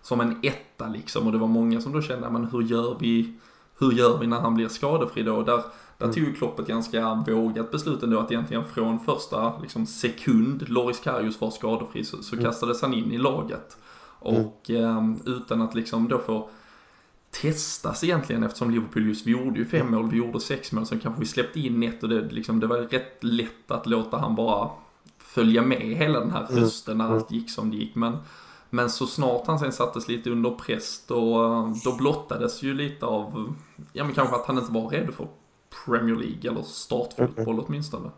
[0.02, 1.26] som en etta liksom.
[1.26, 3.34] Och det var många som då kände, men hur gör vi,
[3.82, 5.44] hur gör vi när han blir skadefri då?
[5.44, 5.64] Där,
[5.98, 10.70] där tog ju Klopp ett ganska vågat beslut ändå att egentligen från första liksom, sekund
[10.70, 13.78] Loris Karius var skadefri så, så kastades han in i laget.
[14.20, 16.50] Och ehm, utan att liksom då få
[17.42, 21.00] testas egentligen eftersom Liverpool just vi gjorde ju fem mål, vi gjorde sex mål, sen
[21.00, 24.36] kanske vi släppte in ett och det, liksom, det var rätt lätt att låta han
[24.36, 24.70] bara
[25.18, 27.96] följa med hela den här hösten när allt gick som det gick.
[27.96, 28.18] Men,
[28.74, 31.44] men så snart han sen sattes lite under press då,
[31.84, 33.54] då blottades ju lite av,
[33.94, 35.28] ja men kanske att han inte var redo för
[35.86, 38.10] Premier League eller startfotboll åtminstone.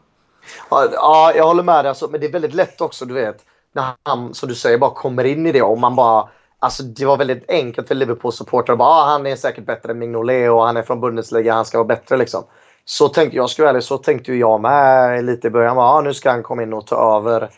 [0.70, 1.90] Ja, Ja, jag håller med dig.
[1.90, 3.46] Alltså, men det är väldigt lätt också, du vet.
[3.74, 6.30] När han, som du säger, bara kommer in i det och man bara...
[6.60, 8.76] Alltså det var väldigt enkelt för Liverpool-supportrar.
[8.76, 11.78] Bara, ah, han är säkert bättre än Mignolet och han är från Bundesliga, han ska
[11.78, 12.44] vara bättre liksom.
[12.86, 15.76] Så tänkte jag, ska vara ärlig, så tänkte jag med lite i början.
[15.76, 17.50] Bara, ah, nu ska han komma in och ta över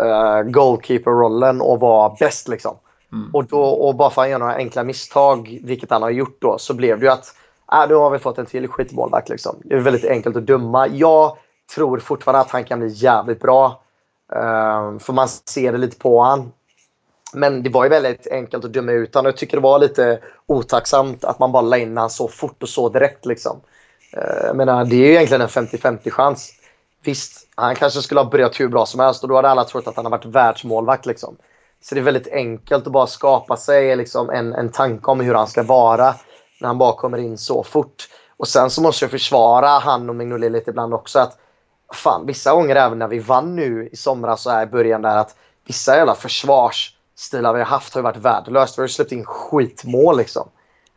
[0.00, 2.76] uh, goalkeeper-rollen och vara bäst liksom.
[3.32, 6.36] Och, då, och bara för att han gör några enkla misstag, vilket han har gjort
[6.40, 7.34] då, så blev det ju att
[7.72, 9.28] äh, nu har vi fått en till skitmålvakt.
[9.28, 9.56] Liksom.
[9.64, 10.86] Det är väldigt enkelt att döma.
[10.88, 11.36] Jag
[11.74, 13.82] tror fortfarande att han kan bli jävligt bra.
[14.36, 16.52] Uh, för man ser det lite på han.
[17.32, 19.26] Men det var ju väldigt enkelt att döma ut honom.
[19.26, 22.68] Jag tycker det var lite otacksamt att man bara la in han så fort och
[22.68, 23.26] så direkt.
[23.26, 23.60] Liksom.
[24.16, 26.52] Uh, jag menar, det är ju egentligen en 50-50 chans.
[27.04, 29.86] Visst, han kanske skulle ha börjat hur bra som helst och då hade alla trott
[29.86, 31.06] att han har varit världsmålvakt.
[31.06, 31.36] Liksom.
[31.82, 35.34] Så det är väldigt enkelt att bara skapa sig liksom, en, en tanke om hur
[35.34, 36.14] han ska vara
[36.60, 38.08] när han bara kommer in så fort.
[38.36, 41.18] Och sen så måste jag försvara han och Mignolet lite ibland också.
[41.18, 41.38] att
[41.94, 45.16] fan, Vissa gånger även när vi vann nu i somras så här i början där
[45.16, 45.36] att
[45.66, 48.78] vissa jävla försvarsstilar vi har haft har ju varit värdelöst.
[48.78, 50.48] Vi har ju släppt in skitmål liksom.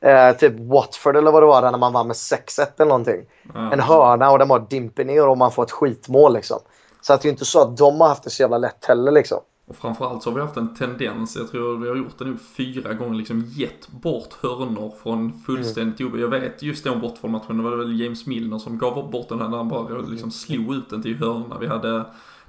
[0.04, 3.26] Eh, typ Watford eller vad det var där när man vann med 6-1 eller någonting.
[3.72, 6.60] En hörna och den bara dimper ner och man får ett skitmål liksom.
[7.02, 9.12] Så att det är inte så att de har haft det så jävla lätt heller
[9.12, 9.40] liksom.
[9.68, 12.38] Och framförallt så har vi haft en tendens, jag tror vi har gjort det nu
[12.58, 16.20] fyra gånger, liksom gett bort hörnor från fullständigt mm.
[16.20, 19.48] Jag vet just den bortfallmatchen, det var väl James Milner som gav bort den här
[19.48, 21.58] när han bara liksom slog ut den till hörna.
[21.60, 22.06] Vi hade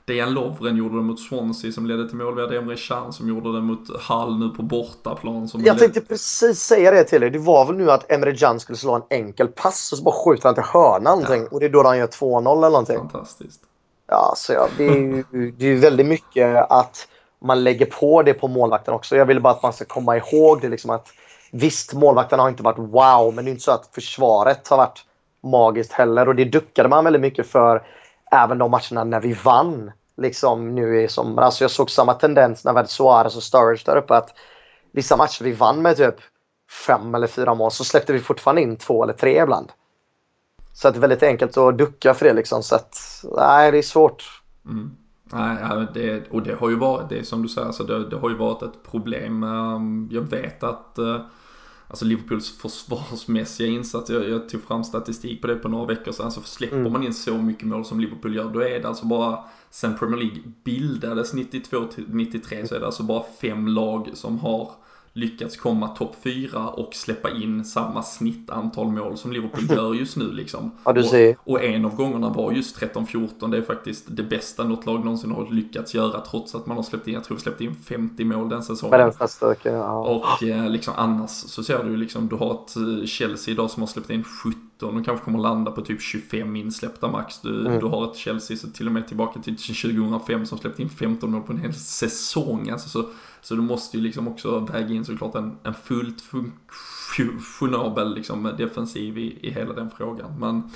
[0.07, 2.35] Dejan Lovren gjorde det mot Swansea som ledde till mål.
[2.35, 5.49] Vi hade Emre Can som gjorde det mot Hall nu på bortaplan.
[5.49, 7.31] Som jag tänkte precis säga det till dig.
[7.31, 10.15] Det var väl nu att Emre Can skulle slå en enkel pass och så bara
[10.25, 11.47] skjuter han till hörnan ja.
[11.51, 12.97] och det är då han gör 2-0 eller någonting.
[12.97, 13.61] Fantastiskt.
[14.07, 17.09] Ja, så ja, det är ju det är väldigt mycket att
[17.45, 19.17] man lägger på det på målvakten också.
[19.17, 21.09] Jag vill bara att man ska komma ihåg det liksom att
[21.53, 25.05] visst, målvakten har inte varit wow, men det är inte så att försvaret har varit
[25.43, 27.83] magiskt heller och det duckade man väldigt mycket för
[28.35, 29.93] även de matcherna när vi vann.
[30.17, 31.45] liksom nu i somras.
[31.45, 34.35] Alltså, jag såg samma tendens när vi hade Suarez och Sturridge där uppe att
[34.93, 36.15] vissa matcher vi vann med typ
[36.87, 39.73] fem eller fyra mål så släppte vi fortfarande in två eller tre ibland.
[40.73, 42.63] Så att det är väldigt enkelt att ducka för det liksom.
[42.63, 42.97] Så att,
[43.37, 44.43] nej, det är svårt.
[44.65, 44.97] Mm.
[45.33, 48.31] Nej, det, och det har ju varit, det som du säger, alltså det, det har
[48.31, 49.43] ju varit ett problem.
[49.43, 51.21] Ehm, jag vet att eh,
[51.95, 56.33] Alltså Liverpools försvarsmässiga insats, jag, jag tog fram statistik på det på några veckor sedan,
[56.33, 56.93] så släpper mm.
[56.93, 59.39] man in så mycket mål som Liverpool gör, då är det alltså bara,
[59.71, 64.71] sen Premier League bildades 92 93 så är det alltså bara fem lag som har
[65.17, 70.33] lyckats komma topp 4 och släppa in samma snittantal mål som Liverpool gör just nu
[70.33, 70.71] liksom.
[70.85, 71.37] Ja, du ser.
[71.45, 75.05] Och, och en av gångerna var just 13-14, det är faktiskt det bästa något lag
[75.05, 78.25] någonsin har lyckats göra trots att man har släppt in, jag tror släppt in 50
[78.25, 78.99] mål den säsongen.
[78.99, 79.99] Med den styrka, ja.
[79.99, 83.71] Och eh, liksom annars så ser du ju liksom, du har ett eh, Chelsea idag
[83.71, 87.41] som har släppt in 17 och kanske kommer landa på typ 25 insläppta max.
[87.41, 87.81] Du, mm.
[87.81, 91.31] du har ett Chelsea så till och med tillbaka till 2005 som släppt in 15
[91.31, 92.71] mål på en hel säsong.
[92.71, 93.09] Alltså så
[93.45, 96.23] så du måste ju liksom också väga in såklart en, en fullt
[97.17, 100.39] funktionabel liksom defensiv i, i hela den frågan.
[100.39, 100.71] Men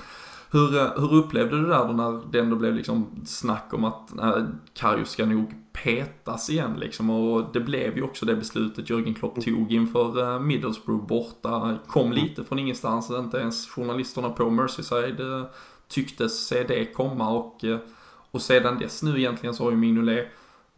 [0.50, 4.10] hur, hur upplevde du det där då när det ändå blev liksom snack om att
[4.14, 4.32] nej,
[4.74, 9.36] Karius ska nog petas igen liksom och det blev ju också det beslutet Jörgen Klopp
[9.36, 9.44] mm.
[9.44, 11.78] tog inför uh, Middlesbrough borta.
[11.86, 12.14] Kom mm.
[12.24, 15.46] lite från ingenstans, inte ens journalisterna på Merseyside
[15.88, 17.64] tycktes se det komma och,
[18.30, 20.26] och sedan dess nu egentligen så har ju Mignolet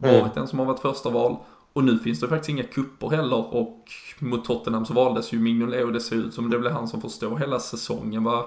[0.03, 0.11] mm.
[0.13, 0.35] varit mm.
[0.35, 1.37] den som har varit första val
[1.73, 5.85] och nu finns det faktiskt inga kupper heller och mot Tottenham så valdes ju Mignolet
[5.85, 8.23] och det ser ut som det blir han som får stå hela säsongen.
[8.23, 8.45] Va?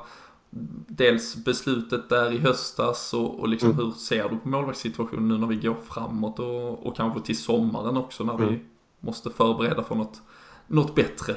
[0.87, 3.85] Dels beslutet där i höstas och, och liksom mm.
[3.85, 7.97] hur ser du på målvaktssituationen nu när vi går framåt och, och kanske till sommaren
[7.97, 8.49] också när mm.
[8.49, 8.61] vi
[9.01, 10.23] måste förbereda för något,
[10.67, 11.35] något bättre?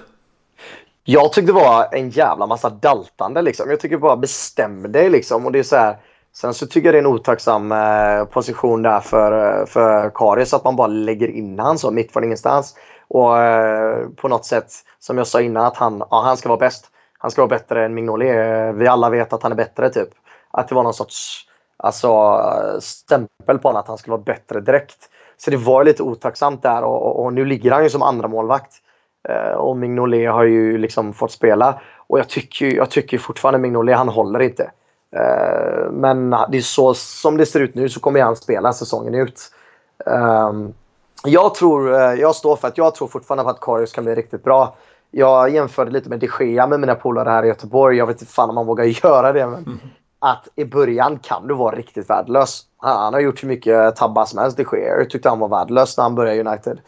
[1.04, 3.70] Jag tyckte det var en jävla massa daltande liksom.
[3.70, 5.98] Jag tycker bara bestäm dig liksom och det är så här
[6.42, 10.54] Sen så tycker jag det är en otacksam eh, position där för, eh, för Karius
[10.54, 12.76] att man bara lägger in han så mitt från ingenstans.
[13.08, 14.68] Och eh, på något sätt,
[15.00, 16.86] som jag sa innan, att han, ja, han ska vara bäst.
[17.18, 18.76] Han ska vara bättre än Mignolet.
[18.76, 20.10] Vi alla vet att han är bättre typ.
[20.52, 21.46] Att det var någon sorts
[21.78, 22.42] alltså,
[22.80, 25.10] stämpel på honom att han skulle vara bättre direkt.
[25.38, 28.28] Så det var lite otacksamt där och, och, och nu ligger han ju som andra
[28.28, 28.74] målvakt.
[29.58, 31.82] Och Mignolet har ju liksom fått spela.
[32.08, 34.72] Och jag tycker, jag tycker fortfarande Mignolet, han håller inte.
[35.16, 39.16] Eh, men det är så som det ser ut nu så kommer han spela säsongen
[39.16, 39.52] ut.
[40.06, 40.74] Ehm,
[41.26, 44.16] jag tror, eh, jag står för att jag tror fortfarande på att Karius kan bli
[44.16, 44.76] riktigt bra.
[45.12, 47.98] Jag jämförde lite med de Gea med mina polare här i Göteborg.
[47.98, 49.48] Jag vet inte fan om man vågar göra det.
[49.48, 49.80] Men mm.
[50.20, 52.64] Att i början kan du vara riktigt värdelös.
[52.78, 54.98] Han har gjort hur mycket tabbar som helst, de Gea.
[54.98, 56.80] Jag tyckte han var värdelös när han började United.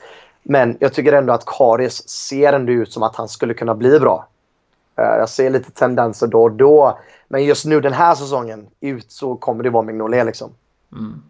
[0.44, 4.00] Men jag tycker ändå att Karius ser ändå ut som att han skulle kunna bli
[4.00, 4.28] bra.
[5.00, 7.00] Eh, jag ser lite tendenser då och då.
[7.28, 10.52] Men just nu den här säsongen ut så kommer det vara Mignolet liksom.
[10.92, 11.22] Mm.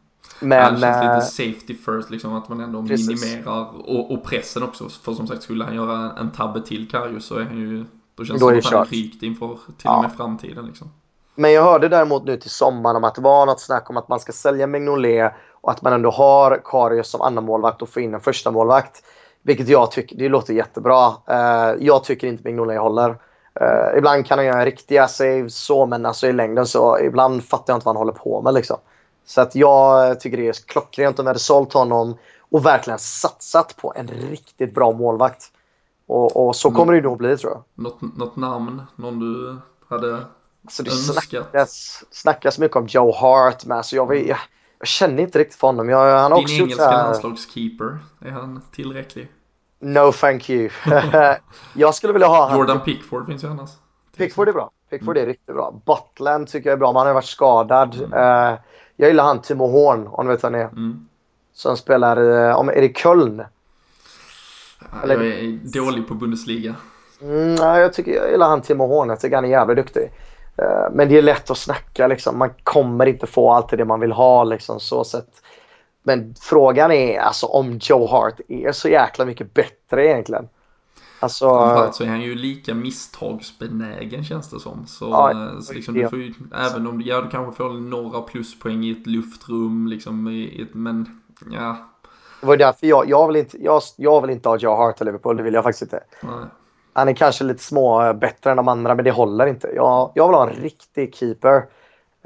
[0.41, 3.23] Men, det känns lite eh, safety first, liksom att man ändå precis.
[3.23, 4.89] minimerar och, och, pressen också.
[4.89, 8.25] För som sagt, skulle han göra en tabbe till Karius så är han ju, då
[8.25, 10.91] känns det som att han är rykt inför till och med framtiden liksom.
[11.35, 14.09] Men jag hörde däremot nu till sommaren om att det var något snack om att
[14.09, 17.99] man ska sälja Mignolet och att man ändå har Karius som andra målvakt och få
[17.99, 19.03] in en första målvakt.
[19.41, 21.07] Vilket jag tycker, det låter jättebra.
[21.07, 23.15] Uh, jag tycker inte Mignolet håller.
[23.61, 27.73] Uh, ibland kan han göra riktiga saves så, men alltså i längden så ibland fattar
[27.73, 28.77] jag inte vad han håller på med liksom.
[29.25, 32.17] Så att jag tycker det är klockrent om vi hade sålt honom
[32.49, 35.51] och verkligen satsat på en riktigt bra målvakt.
[36.07, 37.63] Och, och så kommer det nog bli tror jag.
[37.83, 38.81] Något, något namn?
[38.95, 40.25] Någon du hade
[40.65, 41.29] alltså, det önskat?
[41.29, 43.85] Snackas, snackas mycket om Joe Hart med.
[43.85, 44.37] Så jag, vill, jag,
[44.79, 45.89] jag känner inte riktigt för honom.
[45.89, 49.31] Jag, han Din också engelska landslagskeeper, är han tillräcklig?
[49.79, 50.69] No thank you.
[51.73, 53.69] jag skulle vilja ha Jordan Pickford finns ju annars.
[54.17, 54.71] Pickford är bra.
[54.89, 55.23] Pickford mm.
[55.23, 55.81] är riktigt bra.
[55.85, 57.95] Butland tycker jag är bra, men han har varit skadad.
[57.95, 58.13] Mm.
[58.13, 58.59] Uh,
[58.95, 60.67] jag gillar han Timo Horn, om du vet vem det är.
[60.67, 61.07] Mm.
[61.53, 63.43] Som spelar i, om, är det Köln?
[65.03, 65.15] Eller?
[65.15, 66.75] Jag är dålig på Bundesliga.
[67.21, 70.11] Mm, jag, tycker, jag gillar han Timo Horn, jag tycker han är jävligt duktig.
[70.61, 72.37] Uh, men det är lätt att snacka liksom.
[72.37, 75.41] Man kommer inte få allt det man vill ha liksom så sett.
[76.03, 80.47] Men frågan är alltså om Joe Hart är så jäkla mycket bättre egentligen.
[81.19, 84.87] Alltså, Framförallt så är han ju lika misstagsbenägen känns det som.
[84.87, 88.21] Så, ja, eh, så liksom, du får ju, även om ja, du kanske får några
[88.21, 91.77] pluspoäng i ett luftrum liksom, i ett, men ja.
[92.41, 95.03] Det var därför jag, jag, vill inte, jag, jag vill inte ha Joe Hart i
[95.03, 96.03] Liverpool, det vill jag faktiskt inte.
[96.21, 96.45] Nej.
[96.93, 99.67] Han är kanske lite små eh, bättre än de andra, men det håller inte.
[99.75, 101.65] Jag, jag vill ha en riktig keeper.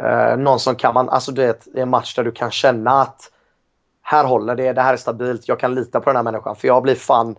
[0.04, 1.44] Uh, någon som kan man, alltså det
[1.76, 3.32] är en match där du kan känna att
[4.14, 6.56] här håller det, det här är stabilt, jag kan lita på den här människan.
[6.56, 7.36] För jag blir fan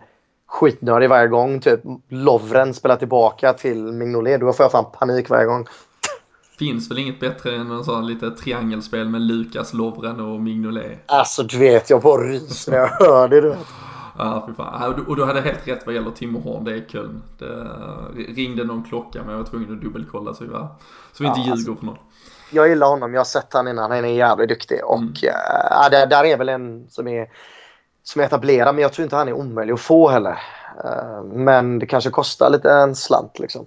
[0.47, 1.59] skitnödig varje gång.
[1.59, 4.39] Typ Lovren spelar tillbaka till Mignolet.
[4.41, 5.65] Då får jag fan panik varje gång.
[6.59, 11.03] Finns väl inget bättre än en sån lite triangelspel med Lukas, Lovren och Mignolet.
[11.05, 13.41] Alltså du vet, jag bara ryser när jag hör det.
[13.41, 13.57] Du vet.
[14.17, 14.93] Ja, fy fan.
[15.07, 17.21] Och du- hade helt rätt vad gäller Timo Horn, det är Köln.
[17.39, 17.53] Det
[18.41, 20.67] ringde någon klocka men jag var tvungen att dubbelkolla så vi, var,
[21.13, 21.97] så vi inte Ja, ljuger alltså- för någon.
[22.49, 24.85] Jag gillar honom, jag har sett han innan, han är jävligt duktig.
[24.85, 25.13] Och Mm.
[25.23, 27.29] eh, det, där är väl en som är,
[28.03, 30.39] som är etablerad, men jag tror inte han är omöjlig att få heller.
[30.83, 33.65] Eh, men det kanske kostar lite en slant liksom.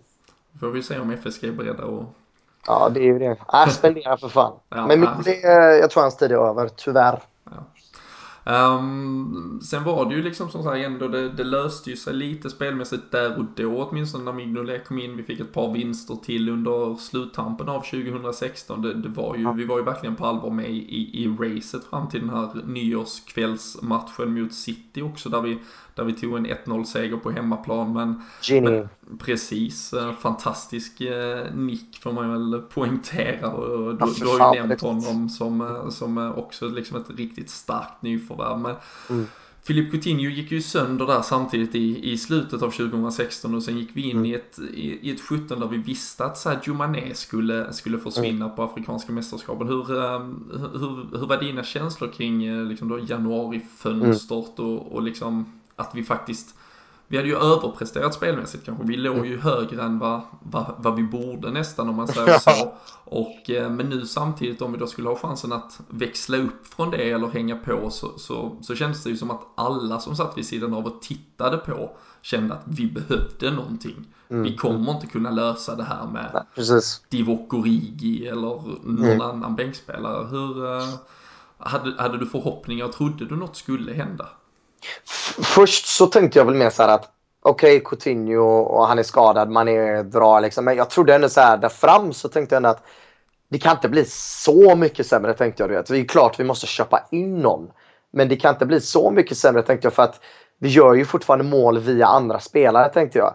[0.60, 2.04] Får vi se om FSG är beredda att
[2.66, 3.36] Ja, det är ju det.
[3.52, 4.52] Äh, spendera för fan.
[4.68, 5.16] Ja, men ja.
[5.24, 5.40] det,
[5.78, 7.22] jag tror hans tid är över, tyvärr.
[8.48, 12.50] Ehm, sen var det ju liksom som sagt ändå, det, det löste ju sig lite
[12.50, 15.16] spelmässigt där och då åtminstone när Mignolet kom in.
[15.16, 18.82] Vi fick ett par vinster till under sluttampen av 2016.
[18.82, 21.84] Det, det var ju, Vi var ju verkligen på allvar med i, i, i racet
[21.84, 25.58] fram till den här nyårskvällsmatchen mot City också där vi,
[25.98, 27.92] där vi tog en 1-0 seger på hemmaplan.
[27.92, 28.88] Men Genie.
[29.18, 34.80] Precis, eh, fantastisk eh, nick får man väl poängtera och du, du har ju nämnt
[34.80, 38.58] honom som, eh, som också liksom ett riktigt starkt nyförvärv.
[38.58, 38.74] Men
[39.10, 39.26] Mm.
[39.62, 43.90] Filip Coutinho gick ju sönder där samtidigt i, i slutet av 2016 och sen gick
[43.92, 44.24] vi in Mm.
[44.24, 48.44] i, ett, i, i ett 17 där vi visste att Sadio Mané skulle, skulle försvinna
[48.44, 48.56] Mm.
[48.56, 49.66] på Afrikanska mästerskapen.
[49.68, 49.84] Hur,
[50.78, 54.70] hur, hur var dina känslor kring liksom då januarifönstret Mm.
[54.70, 56.54] och, och liksom att vi faktiskt
[57.10, 58.84] vi hade ju överpresterat spelmässigt kanske.
[58.84, 62.72] Vi låg ju högre än vad, vad, vad vi borde nästan om man säger så.
[63.04, 66.90] Och, eh, men nu samtidigt om vi då skulle ha chansen att växla upp från
[66.90, 70.38] det eller hänga på så, så, så kändes det ju som att alla som satt
[70.38, 71.90] vid sidan av och tittade på
[72.22, 74.06] kände att vi behövde någonting.
[74.28, 76.44] Vi kommer inte kunna lösa det här med Nej.
[77.08, 78.40] Divock Origi eller
[78.84, 79.20] någon Mm.
[79.20, 80.26] annan bänkspelare.
[80.26, 80.88] Hur, eh,
[81.58, 82.88] hade, hade du förhoppningar?
[82.88, 84.28] Trodde du något skulle hända?
[85.42, 87.10] Först så tänkte jag väl mer så här att
[87.42, 90.64] okej, Coutinho och han är skadad, man är drar liksom.
[90.64, 92.82] Men jag trodde ändå så här där fram så tänkte jag ändå att
[93.50, 95.70] det kan inte bli så mycket sämre tänkte jag.
[95.70, 95.86] du Vet.
[95.86, 97.70] Det är klart vi måste köpa in någon.
[98.12, 100.20] Men det kan inte bli så mycket sämre tänkte jag för att
[100.60, 103.34] vi gör ju fortfarande mål via andra spelare tänkte jag.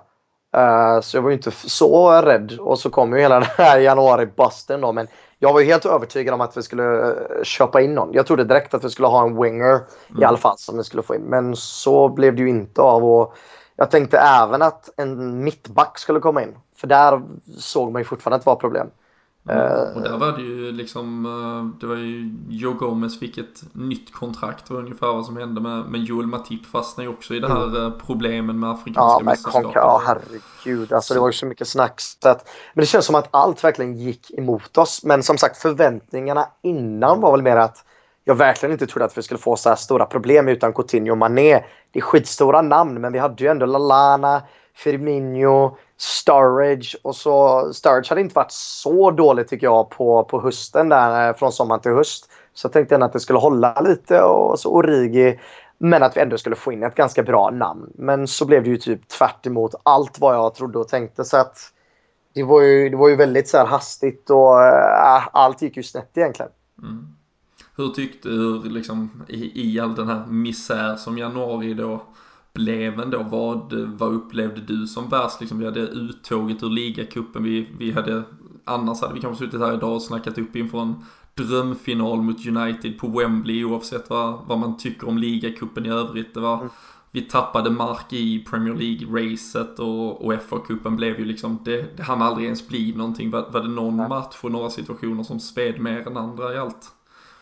[0.58, 3.80] Uh, så jag var ju inte så rädd och så kom ju hela den här
[3.80, 4.92] januari-busten då.
[4.92, 5.08] Men
[5.44, 8.14] jag var ju helt övertygad om att vi skulle eh, köpa in någon.
[8.14, 9.82] Jag trodde direkt att vi skulle ha en winger
[10.22, 11.22] i alla fall som vi skulle få in.
[11.22, 13.06] Men så blev det ju inte av.
[13.06, 13.34] Och
[13.76, 16.56] jag tänkte även att en mittback skulle komma in.
[16.76, 17.22] För där
[17.58, 18.88] såg man ju fortfarande att det var problem.
[19.50, 23.64] Eh, Och där var det ju liksom, eh, det var ju Joe Gomez fick ett
[23.74, 27.40] nytt kontrakt, var ungefär vad som hände med, med Joel Matip fastnade ju också i
[27.40, 29.72] det här eh, problemen med Ja, afrikanska men mästerskapen.
[29.76, 30.94] Ja herregud.
[30.94, 32.02] Alltså, det var ju så mycket snack.
[32.02, 35.04] Så att, men det känns som att allt verkligen gick emot oss.
[35.04, 37.86] Men som sagt, förväntningarna innan var väl mer att
[38.26, 41.18] jag verkligen inte trodde att vi skulle få så här stora problem utan Coutinho och
[41.18, 41.64] Mané.
[41.92, 44.42] Det är skitstora namn, men vi hade ju ändå Lalana,
[44.76, 50.90] Firmino, Sturridge och så Sturridge hade inte varit så dåligt tycker jag på, på hösten
[50.90, 52.30] där eh, från sommar till höst.
[52.54, 55.40] Så jag tänkte ändå att det skulle hålla lite och så Origi.
[55.78, 57.92] Men att vi ändå skulle få in ett ganska bra namn.
[57.96, 61.24] Men så blev det ju typ tvärt emot allt vad jag trodde och tänkte.
[61.26, 61.58] Så att
[62.34, 65.84] det var ju, det var ju väldigt så här hastigt och äh, allt gick ju
[65.84, 66.52] snett egentligen.
[66.82, 67.08] Mm.
[67.76, 72.02] Hur tyckte du liksom i, i all den här misär som januari då
[72.54, 75.42] blev ändå, vad, vad upplevde du som värst?
[75.42, 78.24] Liksom, vi hade uttåget ur ligacupen, vi, vi hade,
[78.66, 80.96] annars hade vi kanske suttit här idag och snackat upp inför en
[81.34, 86.34] drömfinal mot United på Wembley oavsett vad, vad man tycker om ligacupen i övrigt.
[86.34, 86.70] Det var,
[87.12, 92.22] Vi tappade mark i Premier League-racet och, och FA-cupen blev ju liksom, det, det hann
[92.22, 93.32] aldrig ens bli någonting.
[93.32, 96.92] Var, var det någon match och några situationer som sved mer än andra i allt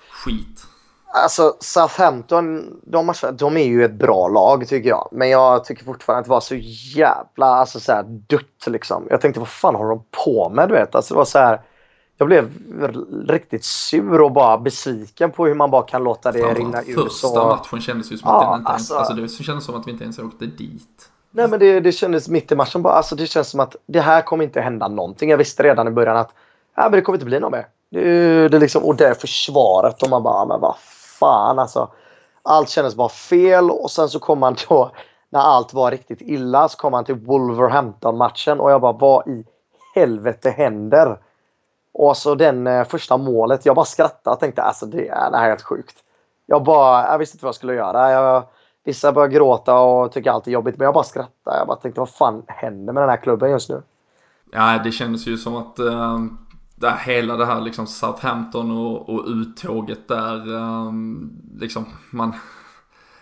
[0.09, 0.67] skit?
[1.13, 5.09] Alltså Southampton, de, de är ju ett bra lag tycker jag.
[5.11, 6.55] Men jag tycker fortfarande att det var så
[6.95, 9.07] jävla alltså, så här, dött liksom.
[9.09, 10.95] Jag tänkte vad fan håller de på med du vet?
[10.95, 11.61] Alltså, det var så här,
[12.17, 12.49] jag blev
[13.27, 16.95] riktigt sur och bara besviken på hur man bara kan låta det rinna Framförallt ut.
[17.13, 19.65] första och- matchen kändes ju som Ja, att den inte ens, alltså- alltså det kändes
[19.65, 21.09] som att vi inte ens åkte dit.
[21.31, 23.99] Nej men det, det kändes mitt i matchen bara, alltså det känns som att det
[24.01, 25.29] här kommer inte hända någonting.
[25.29, 26.29] Jag visste redan i början att
[26.75, 27.67] ja, men det kommer inte bli något mer.
[27.91, 30.75] Det, det liksom, och det försvaret och man bara, men vad
[31.21, 31.89] fan alltså.
[32.43, 34.91] Allt kändes bara fel och sen så kom han då,
[35.29, 39.45] när allt var riktigt illa, så kom han till Wolverhampton-matchen och jag bara, vad i
[39.95, 41.17] helvete händer?
[41.93, 45.37] Och så den eh, första målet, jag bara skrattade och tänkte alltså det är, det
[45.37, 45.95] här är helt sjukt.
[46.45, 48.11] Jag bara, jag visste inte vad jag skulle göra.
[48.11, 48.43] Jag,
[48.83, 51.57] vissa börjar gråta och tycker allt är jobbigt men jag bara skrattade.
[51.57, 53.81] Jag bara tänkte vad fan händer med den här klubben just nu?
[54.51, 56.19] Ja, det kändes ju som att äh,
[56.81, 60.91] där hela det här liksom Southampton och, och uttåget där, äh,
[61.59, 62.33] liksom man,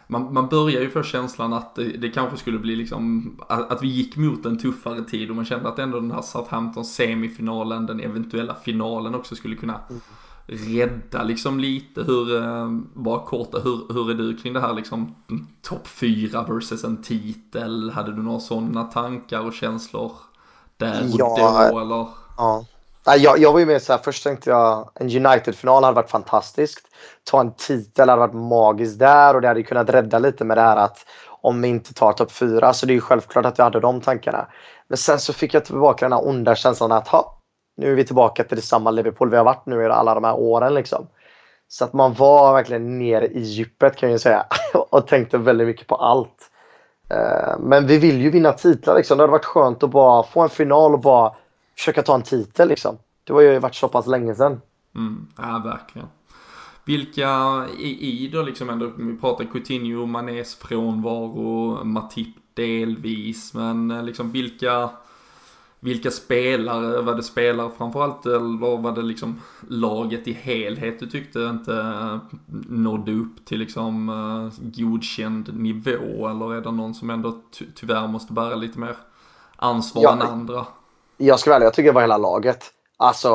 [0.07, 3.83] man, man börjar ju få känslan att det, det kanske skulle bli liksom, att, att,
[3.83, 7.85] vi gick mot en tuffare tid och man kände att ändå den här Southampton semifinalen,
[7.85, 10.01] den eventuella finalen också skulle kunna mm.
[10.47, 12.03] rädda liksom lite.
[12.03, 15.15] Hur, eh, bara kort, hur, hur är du kring det här liksom
[15.61, 17.89] topp fyra versus en titel?
[17.89, 20.11] Hade du några sådana tankar och känslor
[20.77, 22.07] där och ja, då eller?
[22.37, 22.65] Ja.
[23.17, 26.87] Jag, jag var ju med så här, först tänkte jag en United-final hade varit fantastiskt.
[27.31, 30.61] Ta en titel hade varit magiskt där och det hade kunnat rädda lite med det
[30.61, 31.05] här att
[31.41, 32.73] om vi inte tar topp 4.
[32.73, 34.47] Så det är ju självklart att jag hade de tankarna.
[34.87, 37.39] Men sen så fick jag tillbaka den här onda känslan att ha,
[37.77, 40.23] nu är vi tillbaka till det samma Liverpool vi har varit nu i alla de
[40.23, 40.73] här åren.
[40.73, 41.07] Liksom.
[41.67, 44.45] Så att man var verkligen nere i djupet kan jag säga
[44.89, 46.51] och tänkte väldigt mycket på allt.
[47.09, 49.17] Eh, men vi vill ju vinna titlar liksom.
[49.17, 51.35] Det hade varit skönt att bara få en final och bara
[51.79, 52.97] försöka ta en titel liksom.
[53.23, 54.61] Det var ju varit så pass länge sedan.
[54.95, 56.07] Mm, ja, verkligen.
[56.85, 64.03] Vilka i, i då liksom ändå, vi pratar Coutinho, Manés frånvaro, Matip delvis, men eh,
[64.03, 64.89] liksom vilka,
[65.79, 71.39] vilka spelare, var det spelare framförallt eller var det liksom laget i helhet du tyckte
[71.39, 72.19] inte
[72.69, 78.33] nådde upp till liksom godkänd nivå eller är det någon som ändå ty tyvärr måste
[78.33, 78.95] bära lite mer
[79.55, 80.65] ansvar ja, än andra?
[81.21, 82.65] Jag ska välja, jag tycker det var hela laget.
[82.97, 83.29] Alltså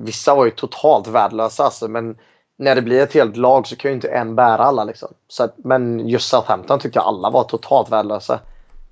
[0.00, 2.16] vissa var ju totalt värdelösa alltså, men
[2.58, 5.08] när det blir ett helt lag så kan ju inte en bära alla liksom.
[5.28, 8.40] Så att, men just Southampton tyckte jag alla var totalt värdelösa.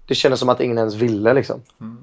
[0.07, 1.61] Det kändes som att ingen ens ville liksom.
[1.81, 1.99] Mm.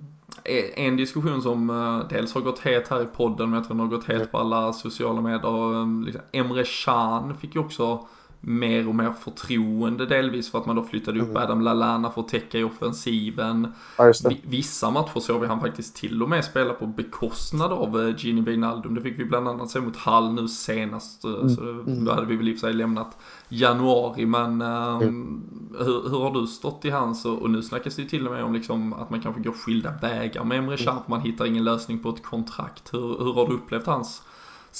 [0.75, 3.89] En diskussion som uh, dels har gått het här i podden, men jag tror den
[3.89, 6.05] har gått het på alla sociala medier.
[6.05, 8.07] Liksom, Emre Can fick ju också
[8.47, 11.43] mer och mer förtroende delvis för att man då flyttade upp mm.
[11.43, 13.67] Adam Lallana för att täcka i offensiven.
[13.97, 18.15] Ja, Vissa matcher såg vi han faktiskt till och med spela på bekostnad av eh,
[18.17, 18.95] Gini Wijnaldum.
[18.95, 21.25] Det fick vi bland annat se mot Hall nu senast.
[21.25, 21.55] Eh, mm.
[21.55, 21.61] Så
[22.05, 23.17] då hade vi väl i och för sig lämnat
[23.49, 24.25] januari.
[24.25, 25.43] Men um, mm.
[25.79, 28.33] hur, hur, har du stått i hans och, och nu snackas det ju till och
[28.33, 31.03] med om liksom att man kanske går skilda vägar med Emre Can mm.
[31.07, 32.93] man hittar ingen lösning på ett kontrakt.
[32.93, 34.21] Hur, hur har du upplevt hans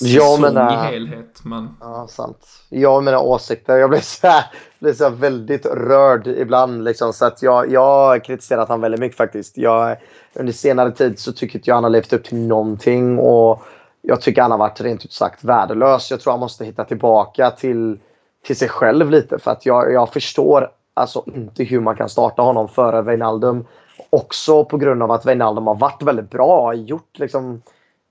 [0.01, 1.39] jag menar, i helhet.
[1.43, 1.77] Men...
[1.79, 2.47] Ja, sant.
[2.69, 3.77] Jag mina åsikter.
[3.77, 4.45] Jag blir så, här,
[4.79, 6.83] blir så väldigt rörd ibland.
[6.83, 9.57] Liksom, så att jag, jag har kritiserat honom väldigt mycket faktiskt.
[9.57, 9.97] Jag,
[10.33, 13.19] under senare tid så tycker jag han har levt upp till någonting.
[13.19, 13.63] Och
[14.01, 16.11] jag tycker han har varit rent ut sagt värdelös.
[16.11, 17.99] Jag tror han måste hitta tillbaka till,
[18.45, 19.39] till sig själv lite.
[19.39, 23.65] För att jag, jag förstår alltså inte hur man kan starta honom före Wijnaldum.
[24.09, 26.73] Också på grund av att Wijnaldum har varit väldigt bra.
[26.73, 27.61] Gjort liksom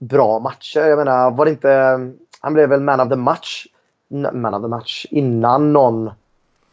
[0.01, 0.80] bra matcher.
[0.80, 1.99] Jag menar, var det inte...
[2.40, 3.66] Han blev väl man of the match,
[4.32, 6.11] man of the match innan någon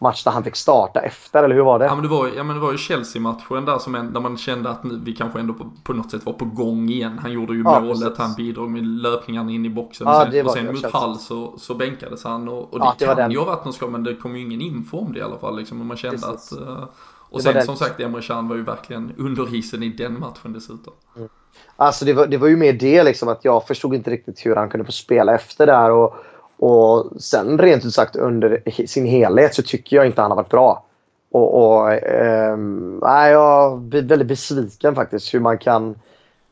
[0.01, 1.86] match där han fick starta efter, eller hur var det?
[1.86, 4.38] Ja men det var, ja, men det var ju Chelsea-matchen där som en, där man
[4.38, 7.19] kände att nu, vi kanske ändå på, på, något sätt var på gång igen.
[7.22, 8.17] Han gjorde ju ja, målet, precis.
[8.17, 10.07] han bidrog med löpningarna in i boxen.
[10.07, 13.22] Ja, sen, och sen mot Hall så, så bänkades han och, och det ja, det
[13.22, 15.22] kan ju ha varit någon skada men det kom ju ingen info om det i
[15.22, 15.57] alla fall.
[15.57, 16.53] Liksom, och man kände precis.
[16.53, 16.59] att...
[16.61, 16.84] Uh,
[17.32, 20.93] och sen som sagt Emre Can var ju verkligen under isen i den matchen dessutom.
[21.17, 21.29] Mm.
[21.75, 24.55] Alltså det var, det var ju mer det liksom att jag förstod inte riktigt hur
[24.55, 25.91] han kunde få spela efter där.
[25.91, 26.15] Och,
[26.57, 30.49] och sen rent ut sagt under sin helhet så tycker jag inte han har varit
[30.49, 30.86] bra.
[31.32, 32.57] Och, och eh,
[33.29, 35.95] jag blir väldigt besviken faktiskt hur man kan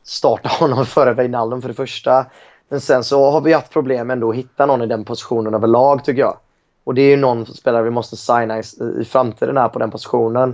[0.04, 2.26] starta honom före Wijnaldum för det första.
[2.68, 6.04] Men sen så har vi haft problem ändå att hitta någon i den positionen överlag
[6.04, 6.36] tycker jag.
[6.84, 8.62] Och det är ju någon spelare vi måste signa i,
[9.00, 10.48] i framtiden här på den positionen.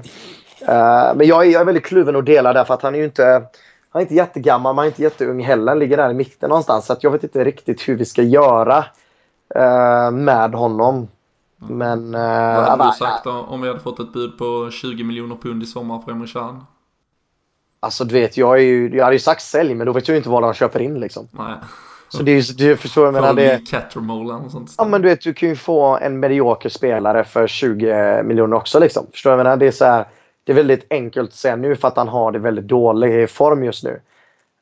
[0.62, 3.04] Uh, men jag är, jag är väldigt kluven och delar därför att han är ju
[3.04, 3.42] inte
[3.90, 5.72] han är inte jättegammal, men han är inte jätteung heller.
[5.72, 6.86] Han ligger där i mitten någonstans.
[6.86, 8.78] Så jag vet inte riktigt hur vi ska göra
[9.56, 11.08] uh, med honom.
[11.56, 12.14] Men...
[12.14, 15.36] Uh, Vad hade du sagt då, om vi hade fått ett bud på 20 miljoner
[15.36, 16.66] pund i sommar för Emre Can?
[17.80, 20.14] Alltså du vet, jag, är ju, jag hade ju sagt sälj, men då vet jag
[20.14, 21.28] ju inte vad han köper in liksom.
[21.30, 21.54] Nej.
[22.08, 23.60] Så det är ju, du förstår jag menar det.
[24.44, 24.74] och sånt.
[24.78, 28.78] Ja men du vet, du kan ju få en medioker spelare för 20 miljoner också
[28.78, 29.06] liksom.
[29.12, 29.56] Förstår jag menar?
[29.56, 30.06] Det är så här,
[30.44, 33.64] det är väldigt enkelt att säga nu för att han har det väldigt dålig form
[33.64, 34.00] just nu.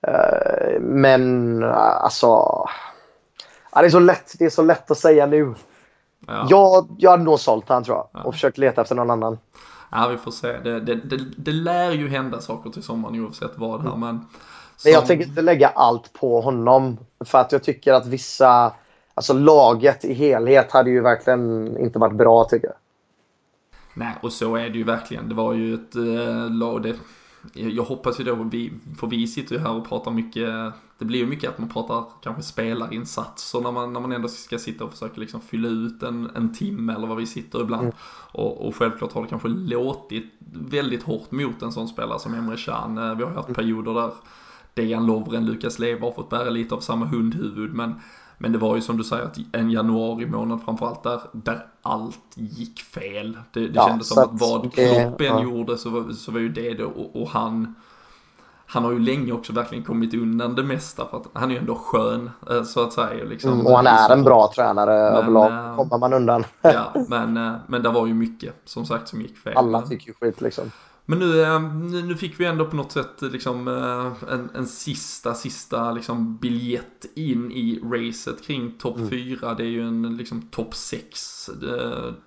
[0.09, 2.27] Uh, men alltså...
[3.73, 5.55] Ja, det, är så lätt, det är så lätt att säga nu.
[6.27, 6.47] Ja.
[6.51, 8.23] Jag, jag hade nog sålt han tror jag ja.
[8.23, 9.39] och försökt leta efter någon annan.
[9.91, 10.53] Ja, vi får se.
[10.53, 14.01] Det, det, det, det lär ju hända saker till sommaren oavsett vad här, mm.
[14.01, 14.27] men...
[14.77, 14.91] Som...
[14.91, 16.99] Men jag tänker inte lägga allt på honom.
[17.25, 18.73] För att jag tycker att vissa...
[19.17, 22.77] Alltså laget i helhet hade ju verkligen inte varit bra tycker jag.
[23.95, 25.29] Nej, och så är det ju verkligen.
[25.29, 26.97] Det var ju ett eh, lag, det,
[27.53, 30.49] jag hoppas ju då, vi, för vi sitter ju här och pratar mycket,
[30.99, 34.59] det blir ju mycket att man pratar kanske spelarinsatser när man, när man ändå ska
[34.59, 37.83] sitta och försöka liksom fylla ut en, en timme eller vad vi sitter ibland.
[37.83, 37.95] Mm.
[38.33, 42.57] Och, och självklart har det kanske låtit väldigt hårt mot en sån spelare som Emre
[42.57, 42.99] Can.
[42.99, 43.55] Eh, vi har ju haft mm.
[43.55, 44.11] perioder där
[44.75, 47.95] Dejan Lovren, Lukas Leva har fått bära lite av samma hundhuvud men
[48.39, 52.19] Men det var ju som du säger att en januari månad framförallt där, där allt
[52.35, 53.39] gick fel.
[53.53, 55.43] Det, det Ja, kändes som att att vad det- Klopp än ja.
[55.43, 57.75] gjorde så var, så var ju det det och, och han
[58.67, 61.61] han har ju länge också verkligen kommit undan det mesta för att han är ju
[61.61, 63.25] ändå skön eh, så att säga.
[63.25, 63.53] Liksom.
[63.53, 65.53] Mm, och han är en bra tränare överlag.
[65.53, 66.45] eh, Kommer man undan.
[66.63, 69.53] Ja, men, eh, men det var ju mycket som sagt som gick fel.
[69.57, 70.65] Alla fick ju skit liksom.
[71.07, 74.67] Men nu, eh, nu nu fick vi ändå på något sätt liksom eh, en, en
[74.67, 79.55] sista, sista liksom biljett in i racet kring topp 4.
[79.55, 81.51] Det är ju en liksom topp 6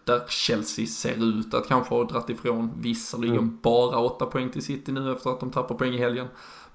[0.03, 4.91] där Chelsea ser ut att kanske ha dragit ifrån visserligen bara 8 poäng till City
[4.91, 6.28] nu efter att de tappar poäng i helgen.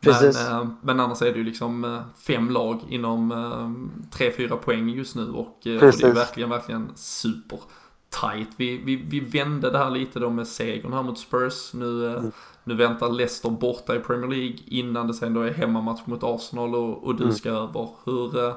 [0.05, 0.48] Men, Precis.
[0.48, 3.32] eh, men annars är det ju liksom eh, fem lag inom
[4.12, 7.59] 3-4 poäng just nu och, eh, och det är verkligen, verkligen super
[8.20, 8.48] tight.
[8.56, 11.74] Vi, vi, vi vände det här lite då med segern här mot Spurs.
[11.74, 12.22] Nu, eh,
[12.64, 16.74] nu väntar Leicester borta i Premier League innan det sen då är hemmamatch mot Arsenal
[16.74, 17.88] och, och du ska över.
[18.04, 18.54] Hur, eh,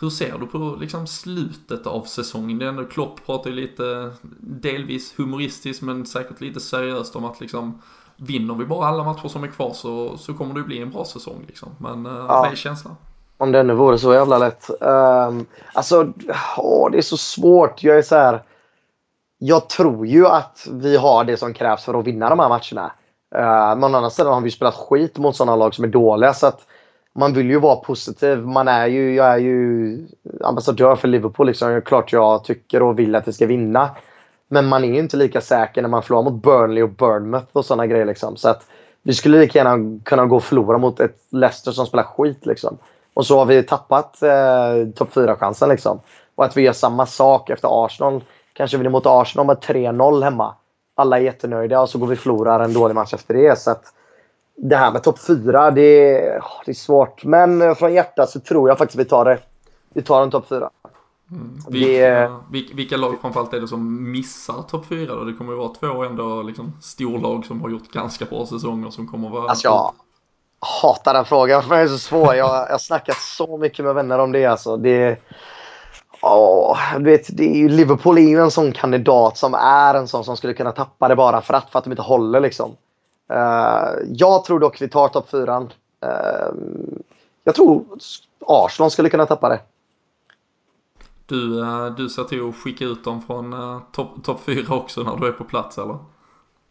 [0.00, 2.58] hur ser du på liksom slutet av säsongen?
[2.58, 7.40] Det är ändå Klopp pratar ju lite delvis humoristiskt men säkert lite seriöst om att
[7.40, 7.82] liksom
[8.16, 11.04] vinner vi bara alla matcher som är kvar så, så kommer det bli en bra
[11.04, 11.68] säsong liksom.
[11.78, 12.96] Men uh, vad är känslan?
[13.38, 14.70] Om det nu vore så jävla lätt.
[14.80, 16.12] Um, alltså,
[16.56, 17.82] åh, det är så svårt.
[17.82, 18.42] Jag är så här.
[19.38, 22.92] Jag tror ju att vi har det som krävs för att vinna de här matcherna.
[23.36, 26.34] Uh, men å andra sidan har vi spelat skit mot sådana lag som är dåliga.
[26.34, 26.66] Så att
[27.14, 28.38] man vill ju vara positiv.
[28.38, 29.98] Man är ju, jag är ju
[30.44, 31.46] ambassadör för Liverpool.
[31.46, 31.68] Liksom.
[31.68, 33.90] Det är klart jag tycker och vill att vi ska vinna.
[34.48, 37.46] Men man är ju inte lika säker när man förlorar mot Burnley och Burnmouth.
[37.52, 38.04] och sådana grejer.
[38.04, 38.36] Liksom.
[38.36, 38.66] Så att
[39.02, 42.46] vi skulle lika gärna kunna gå och förlora mot ett Leicester som spelar skit.
[42.46, 42.78] Liksom.
[43.14, 45.68] Och så har vi tappat eh, topp 4-chansen.
[45.68, 46.00] Liksom.
[46.34, 48.20] Och att vi gör samma sak efter Arsenal.
[48.56, 50.54] Kanske vinner mot Arsenal med 3-0 hemma.
[50.94, 53.58] Alla är jättenöjda och så går vi förlorar en dålig match efter det.
[53.58, 53.82] Så att
[54.56, 57.24] det här med topp 4, det, är- det är svårt.
[57.24, 59.38] Men eh, från hjärtat så tror jag faktiskt vi tar det.
[59.94, 60.70] Vi tar en topp 4.
[61.68, 65.24] Vilka, vilka, vilka lag framförallt är det som missar topp 4 då?
[65.24, 69.06] Det kommer ju vara två ändå liksom storlag som har gjort ganska bra säsonger som
[69.08, 69.48] kommer vara...
[69.50, 69.92] Alltså jag
[70.82, 72.34] hatar den frågan för den är så svår.
[72.34, 74.46] Jag jag har snackat så mycket med vänner om det.
[74.46, 74.76] Alltså.
[74.76, 75.18] det
[76.28, 80.08] Åh, du vet, det är ju, Liverpool är ju en sån kandidat som är en
[80.08, 82.40] sån som skulle kunna tappa det bara för att, för att de inte håller.
[82.40, 82.76] Liksom.
[83.32, 85.66] Eh, jag tror dock vi tar topp 4.
[87.44, 87.84] jag tror
[88.46, 89.60] Arsenal skulle kunna tappa det.
[91.26, 95.02] Du, eh, du ser till att skicka ut dem från uh, topp top 4 också
[95.02, 95.98] när du är på plats eller?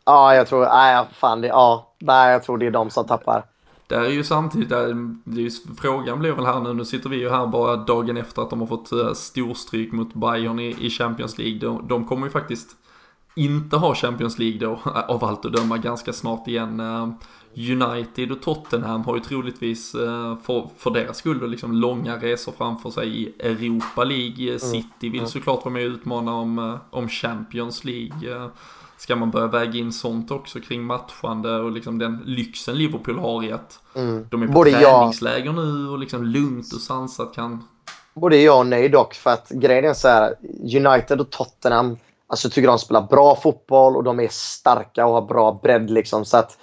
[0.06, 0.66] Ja, jag tror...
[0.66, 3.44] Nej, fan det, ja, nej, jag tror det är de som tappar.
[3.88, 7.10] Det är ju samtidigt, det är, det ju, frågan blir väl här nu, nu sitter
[7.10, 10.76] vi ju här bara dagen efter att de har fått uh, storstryk mot Bayern i,
[10.80, 11.60] i Champions League.
[11.60, 12.78] De, de kommer ju faktiskt
[13.36, 16.80] inte ha Champions League då, av allt att döma, ganska snart igen.
[16.80, 17.10] Eh,
[17.58, 22.90] United och Tottenham har ju troligtvis eh, för, för deras skull liksom långa resor framför
[22.90, 24.54] sig i Europa League.
[24.54, 28.50] Eh, City vill såklart vara med och utmana om, eh, om Champions League.
[28.98, 33.44] Ska man börja väga in sånt också kring matchande och liksom den lyxen Liverpool har
[33.44, 33.80] i att
[34.30, 37.64] de är på Både jag- träningsläger nu och liksom lugnt och sansat kan
[38.14, 39.14] Både jag och nej dock.
[39.14, 40.36] För att grejen är så här.
[40.78, 45.22] United och Tottenham alltså, tycker de spelar bra fotboll och de är starka och har
[45.22, 45.90] bra bredd.
[45.90, 46.58] Liksom, så att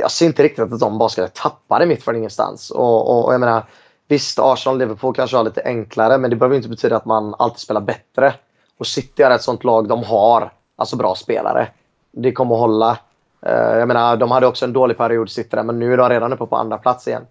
[0.00, 2.70] jag ser inte riktigt att de bara ska tappa det mitt från ingenstans.
[2.70, 3.64] Och, och, och jag menar,
[4.08, 7.34] visst, Arsenal och Liverpool kanske har lite enklare men det behöver inte betyda att man
[7.38, 8.34] alltid spelar bättre.
[8.78, 11.68] Och City är ett sånt lag de har alltså bra spelare.
[12.12, 12.98] Det kommer att hålla.
[13.42, 16.08] Eh, jag menar, de hade också en dålig period City där, men nu är de
[16.08, 17.22] redan uppe på andra plats igen.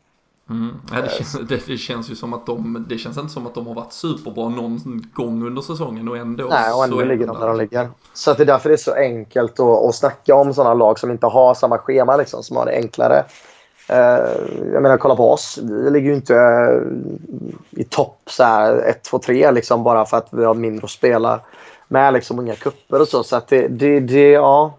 [0.49, 0.81] Mm.
[0.91, 3.55] Ja, det, känns, det, det känns ju som att de, det känns inte som att
[3.55, 7.05] de har varit superbra någon gång under säsongen och ändå Nej, och så ändå är
[7.05, 7.47] ligger de där.
[7.47, 7.89] de ligger.
[8.13, 10.99] Så att det är därför det är så enkelt att, att snacka om sådana lag
[10.99, 13.23] som inte har samma schema, liksom, som har det enklare.
[13.89, 13.97] Eh,
[14.73, 15.59] jag menar, kolla på oss.
[15.63, 20.17] Vi ligger ju inte eh, i topp så här 1, 2, 3 liksom, bara för
[20.17, 21.39] att vi har mindre att spela
[21.91, 23.23] med liksom, inga kupper och så.
[23.23, 24.77] Så att det, det, det, ja,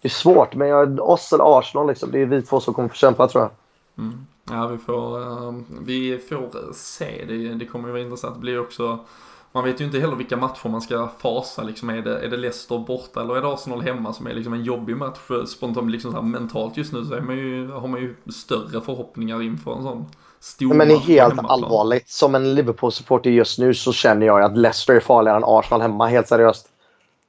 [0.00, 0.54] det är svårt.
[0.54, 3.42] Men jag, oss eller Arsenal, liksom, det är vi två som kommer få kämpa tror
[3.42, 3.50] jag.
[4.04, 4.26] Mm.
[4.50, 7.24] Ja, vi får, ehm, vi får se.
[7.28, 8.34] Det, det kommer ju vara intressant.
[8.34, 8.98] Det blir också,
[9.52, 11.62] man vet ju inte heller vilka matcher man ska fasa.
[11.62, 14.52] Liksom, är, det, är det Leicester borta eller är det Arsenal hemma som är liksom
[14.52, 15.18] en jobbig match?
[15.46, 18.80] Spontant liksom så här, mentalt just nu så är man ju, har man ju större
[18.80, 20.06] förhoppningar inför en sån
[20.44, 22.08] stor Men helt allvarligt.
[22.08, 26.06] Som en Liverpool-supporter just nu så känner jag att Leicester är farligare än Arsenal hemma.
[26.06, 26.68] Helt seriöst.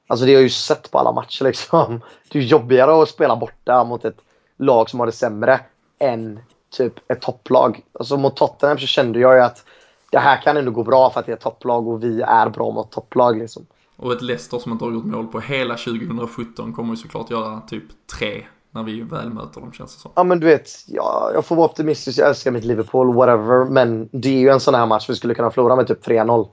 [0.06, 2.00] Alltså det har jag ju sett på alla matcher liksom.
[2.28, 4.16] Det är jobbigare att spela borta mot ett
[4.58, 5.60] lag som har det sämre
[5.98, 6.40] än
[6.76, 7.80] typ ett topplag.
[7.92, 9.64] Alltså mot Tottenham så kände jag ju att
[10.10, 12.70] det här kan ändå gå bra för att det är topplag och vi är bra
[12.70, 13.66] mot topplag liksom.
[13.96, 17.60] Och ett Leicester som inte har gjort mål på hela 2017 kommer ju såklart göra
[17.60, 17.84] typ
[18.18, 18.44] tre
[18.76, 20.10] när vi väl möter dem känns det som.
[20.14, 23.64] Ja men du vet, ja, jag får vara optimistisk, jag älskar mitt Liverpool, whatever.
[23.64, 26.48] Men det är ju en sån här match vi skulle kunna förlora med typ 3-0.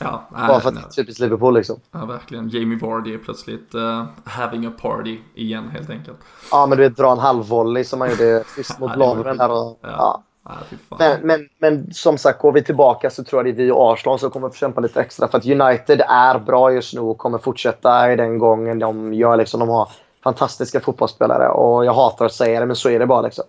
[0.00, 1.80] Ja, Bara nej, för att det är typiskt Liverpool liksom.
[1.90, 2.48] ja, verkligen.
[2.48, 6.16] Jamie Vardy är plötsligt uh, having a party igen helt enkelt.
[6.50, 9.38] Ja men du vet, dra en halvvolley som man gjorde sist mot Ja, sjukt.
[9.38, 9.78] där och...
[9.80, 10.22] Ja.
[10.44, 10.58] Ja.
[10.88, 10.98] Fan.
[10.98, 13.92] Men, men, men som sagt, går vi tillbaka så tror jag det är vi och
[13.92, 15.28] Arsenal som kommer få kämpa lite extra.
[15.28, 19.36] För att United är bra just nu och kommer fortsätta i den gången de gör.
[19.36, 19.88] Liksom, de har
[20.22, 23.22] fantastiska fotbollsspelare och jag hatar att säga det, men så är det bara.
[23.22, 23.44] Liksom.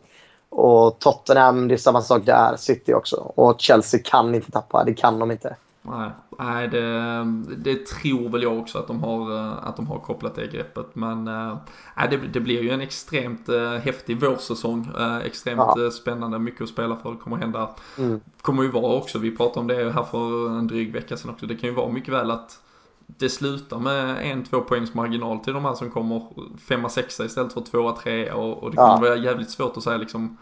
[0.49, 2.55] Och Tottenham, det är samma sak där.
[2.57, 3.15] City också.
[3.15, 5.55] Och Chelsea kan inte tappa, det kan de inte.
[5.85, 6.09] Nej,
[6.39, 7.23] nej det,
[7.57, 10.95] det tror väl jag också att de har, eh, att de har kopplat det greppet.
[10.95, 11.57] Men eh,
[11.97, 14.87] nej, det, det blir ju en extremt eh, häftig vårsäsong.
[15.23, 17.15] Extremt eh, spännande, mycket att spela för.
[17.15, 17.69] Kommer hända.
[17.97, 18.19] Mm.
[18.41, 21.45] kommer ju vara också, vi pratade om det här för en dryg vecka sedan också.
[21.45, 22.59] Det kan ju vara mycket väl att
[23.17, 26.21] det slutar med en, två poängs marginal till de här som kommer
[26.67, 28.35] femma, sexa istället för tvåa, trea.
[28.35, 29.09] Och, och det kommer Ja.
[29.09, 30.37] vara jävligt svårt att säga liksom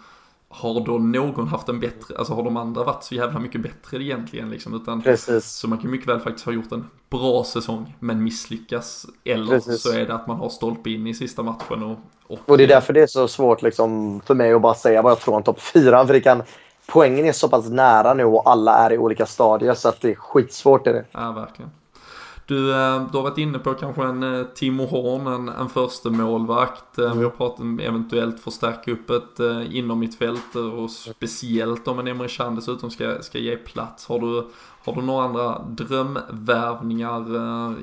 [0.54, 4.04] har då någon haft en bättre, alltså har de andra varit så jävla mycket bättre
[4.04, 4.76] egentligen liksom?
[4.76, 5.46] Utan, Precis.
[5.46, 9.06] så man kan mycket väl faktiskt ha gjort en bra säsong men misslyckas.
[9.24, 9.82] Eller Precis.
[9.82, 11.98] så är det att man har stolpe in i sista matchen och...
[12.28, 15.02] Och, Och det är därför det är så svårt liksom, för mig att bara säga
[15.02, 16.08] vad jag tror om topp 4.
[16.08, 16.44] För det kan,
[16.88, 20.12] poängen är så pass nära nu och alla är i olika stadier så att det
[20.12, 20.88] är skitsvårt.
[20.88, 21.06] Är det.
[21.12, 21.72] Ja, verkligen.
[22.52, 26.10] Du, eh, du har varit inne på kanske en eh, Timo Horn, en, en första
[26.10, 27.00] målvakt.
[27.00, 29.40] Eh, Vi har pratat om eventuellt förstärka upp ett
[29.70, 34.08] inom mitt fält och speciellt om en Emre Can dessutom ska, ska ge plats.
[34.08, 34.48] Har du,
[34.84, 37.22] har du några andra drömvärvningar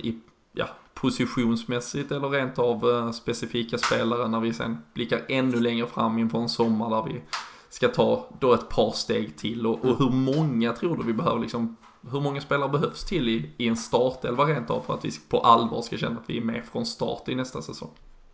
[0.07, 0.19] i,
[0.53, 6.39] ja, positionsmässigt eller rent av specifika spelare när vi sen blickar ännu längre fram inför
[6.39, 7.21] en sommar där vi
[7.69, 11.41] ska ta då ett par steg till och, och hur många tror du vi behöver
[11.41, 11.77] liksom
[12.13, 15.41] hur många spelare behövs till i, i en startelva rent av för att vi på
[15.41, 17.91] allvar ska känna att vi är med från start i nästa säsong?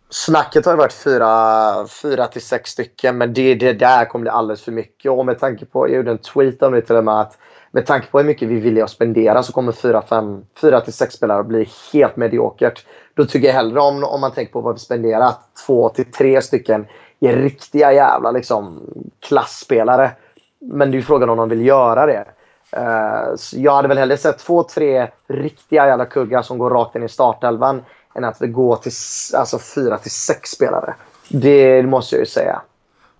[0.09, 4.29] Snacket har ju varit fyra, fyra till sex stycken, men det, det där kommer bli
[4.29, 5.11] alldeles för mycket.
[5.11, 7.37] Och med tanke på, jag gjorde en tweet om det till och med, att
[7.71, 10.93] med tanke på hur mycket vi vill att spendera så kommer fyra, fem, fyra till
[10.93, 12.85] sex spelare bli helt mediokert.
[13.13, 16.11] Då tycker jag hellre om, om man tänker på vad vi spenderar, att två till
[16.11, 16.85] tre stycken
[17.19, 18.81] är riktiga jävla liksom,
[19.19, 20.11] klassspelare.
[20.59, 22.25] Men det är ju frågan om de vill göra det.
[22.71, 26.95] Eh, så jag hade väl hellre sett två, tre riktiga jävla kuggar som går rakt
[26.95, 27.83] in i startelvan
[28.15, 28.91] än att vi går till
[29.39, 30.95] alltså, fyra till sex spelare.
[31.29, 32.61] Det måste jag ju säga.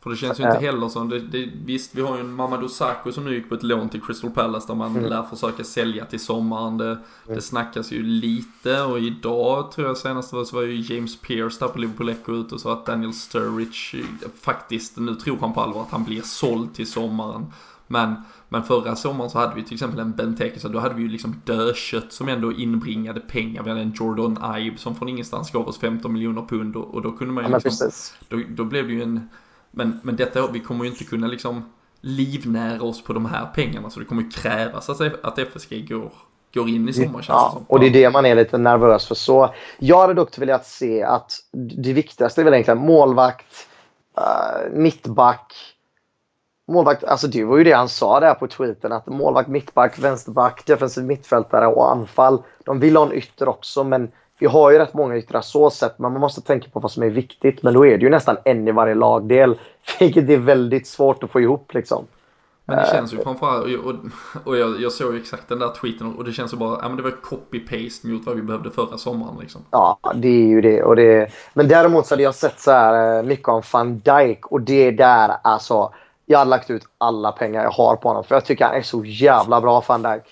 [0.06, 2.70] För det känns ju inte heller som, det, det, visst vi har ju en Mamadou
[2.70, 6.06] Sakho som nu gick på ett lån till Crystal Palace där man lär försöka sälja
[6.06, 6.78] till sommaren.
[6.78, 11.22] Det, det snackas ju lite och idag tror jag senast var, så var ju James
[11.22, 15.38] Pearce där på Liverpool Echo ute och sa att Daniel Sturridge eh, faktiskt, nu tror
[15.38, 17.46] han på allvar att han blir såld till sommaren.
[17.88, 18.16] Men,
[18.56, 21.10] men förra sommaren så hade vi till exempel en Benteke, så då hade vi ju
[21.10, 23.64] liksom dödkött som ändå inbringade pengar.
[23.64, 27.02] Vi hade en Jordan Ibe som från ingenstans gav oss 15 miljoner pund och, och
[27.02, 27.92] då kunde man Ja, ju men liksom,
[28.30, 29.30] då, då blev det ju en,
[29.72, 31.64] men, men detta, vi kommer ju inte kunna liksom
[32.02, 36.12] livnära oss på de här pengarna så det kommer ju krävas att, att FSG går,
[36.54, 39.16] går in i sommar känns Ja, och det är det man är lite nervös för.
[39.16, 41.32] Så jag hade dock velat se att
[41.78, 43.68] det viktigaste är väl egentligen målvakt,
[44.18, 45.75] uh, mittback.
[46.68, 50.66] Målvakt, alltså det var ju det han sa där på tweeten att målvakt, mittback, vänsterback,
[50.66, 52.44] defensiv mittfältare och anfall.
[52.66, 56.00] De vill ha en ytter också men vi har ju rätt många yttrar så sett
[56.00, 57.64] men man måste tänka på vad som är viktigt.
[57.64, 59.60] Men då är det ju nästan en i varje lagdel.
[60.00, 62.06] Vilket är väldigt svårt att få ihop liksom.
[62.68, 63.96] Men det känns ju framförallt, och, och,
[64.44, 66.88] och jag, jag såg ju exakt den där tweeten och det känns ju bara, ja
[66.88, 69.62] men det var copy-paste mot vad vi behövde förra sommaren liksom.
[69.72, 70.84] Ja, det är ju det.
[70.84, 74.46] Och det men däremot så hade jag sett så här eh, mycket om van Dijk
[74.46, 75.94] och det där alltså.
[76.26, 78.82] Jag har lagt ut alla pengar jag har på honom för jag tycker han är
[78.82, 80.24] så jävla bra van Dijk.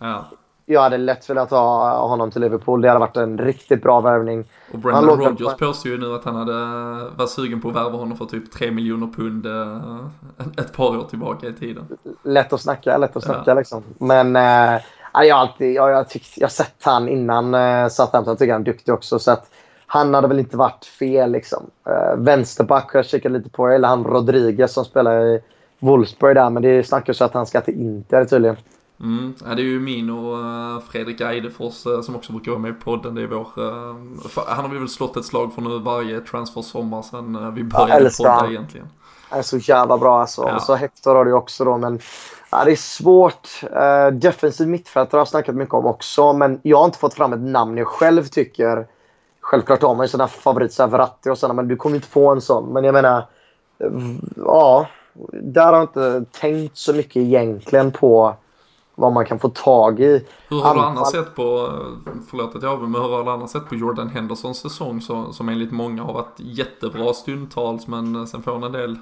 [0.00, 0.24] Ja.
[0.68, 2.80] Jag hade lätt velat ha honom till Liverpool.
[2.82, 4.44] Det hade varit en riktigt bra värvning.
[4.72, 6.52] Och Brendan Rodgers på- påstår ju nu att han hade
[7.16, 11.02] var sugen på att värva honom för typ 3 miljoner pund eh, ett par år
[11.02, 11.88] tillbaka i tiden.
[12.22, 13.34] Lätt att snacka, lätt att Ja.
[13.34, 13.82] snacka liksom.
[13.98, 14.34] Men
[15.12, 18.30] ja, jag har alltid, jag, jag, tyckt, jag sett han innan eh, Southampton.
[18.32, 19.18] Jag tycker han är duktig också.
[19.18, 19.50] Så att
[19.86, 21.70] han hade väl inte varit fel liksom.
[21.86, 23.68] Eh, vänsterback har jag kikat lite på.
[23.68, 25.40] Eller han Rodriguez som spelar i
[25.78, 26.50] Wolfsburg där.
[26.50, 28.56] Men det snackas ju att han ska till Inter tydligen.
[29.00, 32.60] Mm, ja, det är ju min och eh, Fredrik Eidefors eh, som också brukar vara
[32.60, 33.14] med i podden.
[33.14, 33.46] Det är vår,
[34.46, 37.92] han har vi väl slått ett slag för nu varje transfer-sommar sedan eh, vi började
[37.92, 38.88] älskar podda egentligen.
[39.28, 40.42] Han är så jävla bra alltså.
[40.42, 40.56] Ja.
[40.56, 41.78] Och så Hector har du också då.
[41.78, 42.00] Men
[42.50, 43.48] ja, det är svårt.
[43.62, 46.32] Uh, defensiv mittfältare har jag snackat mycket om också.
[46.32, 48.86] Men jag har inte fått fram ett namn jag själv tycker.
[49.46, 51.54] Självklart har man ju sina favoriter, Verratti och sådana.
[51.54, 52.72] Men du kommer inte få en sån.
[52.72, 53.26] Men jag menar.
[54.36, 54.86] Ja.
[55.32, 58.34] Där har jag inte tänkt så mycket egentligen på
[58.94, 60.26] vad man kan få tag i.
[60.48, 61.70] Hur har du annars sett på,
[62.30, 65.00] förlåt att jag avbryter, men hur har du annars sett på Jordan Hendersons säsong
[65.32, 68.98] som enligt många har varit jättebra stundtals men sen får en del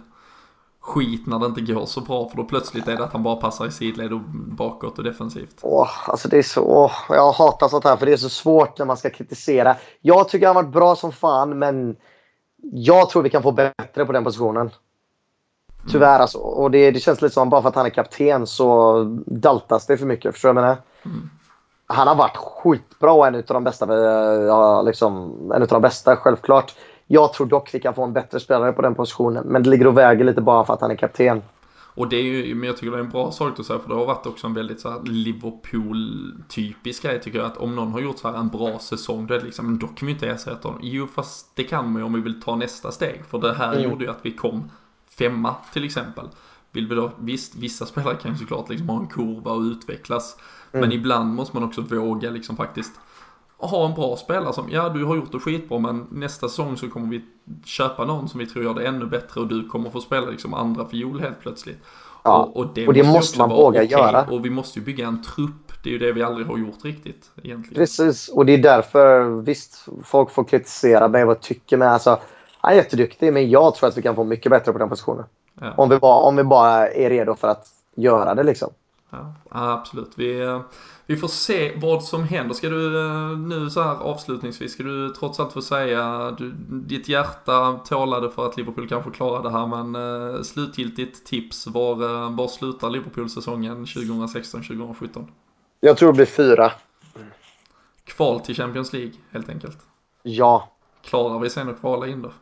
[0.84, 3.36] skit när det inte går så bra för då plötsligt är det att han bara
[3.36, 5.58] passar i sidled och bakåt och defensivt.
[5.62, 8.78] Åh, alltså det är så, åh, jag hatar sånt här för det är så svårt
[8.78, 9.76] när man ska kritisera.
[10.00, 11.96] Jag tycker han varit bra som fan men
[12.72, 14.70] jag tror vi kan få bättre på den positionen.
[15.90, 16.38] Tyvärr alltså.
[16.38, 19.96] Och det, det känns lite som bara för att han är kapten så daltas det
[19.96, 20.32] för mycket.
[20.32, 20.82] Förstår du vad jag menar?
[21.86, 23.94] Han har varit skitbra och en av de bästa.
[23.94, 26.74] eh, Ja, liksom, en av de bästa, självklart.
[27.06, 29.44] Jag tror dock vi kan få en bättre spelare på den positionen.
[29.46, 31.42] Men det ligger och väger lite bara för att han är kapten.
[31.96, 33.88] Och det är ju, men jag tycker det är en bra sak att säga för
[33.88, 38.00] det har varit också en väldigt så Liverpool-typisk grej tycker jag att om någon har
[38.00, 40.68] gjort så här en bra säsong då är det liksom, då kan vi inte ersätta
[40.68, 40.80] honom.
[40.84, 43.24] Jo fast det kan man ju om vi vill ta nästa steg.
[43.30, 43.90] För det här Mm.
[43.90, 44.70] gjorde ju att vi kom
[45.18, 46.24] femma till exempel.
[46.72, 50.36] Vill vi då, visst vissa spelare kan ju såklart liksom ha en kurva och utvecklas.
[50.72, 52.92] Men ibland måste man också våga liksom faktiskt
[53.66, 56.88] ha en bra spelare som, ja du har gjort det skitbra men nästa säsong så
[56.88, 57.24] kommer vi
[57.64, 60.54] köpa någon som vi tror gör det ännu bättre och du kommer få spela liksom
[60.54, 61.78] andra fiol helt plötsligt.
[62.22, 63.90] Ja, Och, och det, och det måste också man våga okej.
[63.92, 64.26] göra.
[64.30, 66.84] Och vi måste ju bygga en trupp, det är ju det vi aldrig har gjort
[66.84, 67.74] riktigt egentligen.
[67.74, 71.76] Precis, och det är därför visst, folk får kritisera mig vad tycker.
[71.76, 72.18] Men alltså,
[72.58, 75.24] han är jätteduktig, men jag tror att vi kan få mycket bättre på den positionen.
[75.60, 75.72] Ja.
[75.76, 78.70] Om vi bara, om vi bara är redo för att göra det liksom.
[79.10, 80.12] Ja, absolut.
[80.16, 80.60] Vi, eh,
[81.06, 82.54] vi får se vad som händer.
[82.54, 87.08] Ska du eh, nu så här avslutningsvis, ska du trots allt få säga, du, ditt
[87.08, 89.94] hjärta talade för att Liverpool kanske klarar det här, men
[90.34, 95.26] eh, slutgiltigt tips, var, eh, var slutar Liverpool-säsongen 2016-2017?
[95.80, 96.72] Jag tror det blir fyra.
[98.04, 99.78] Kval till Champions League, helt enkelt.
[100.22, 100.70] Ja.
[101.04, 102.32] Klarar vi sen att kvala in då?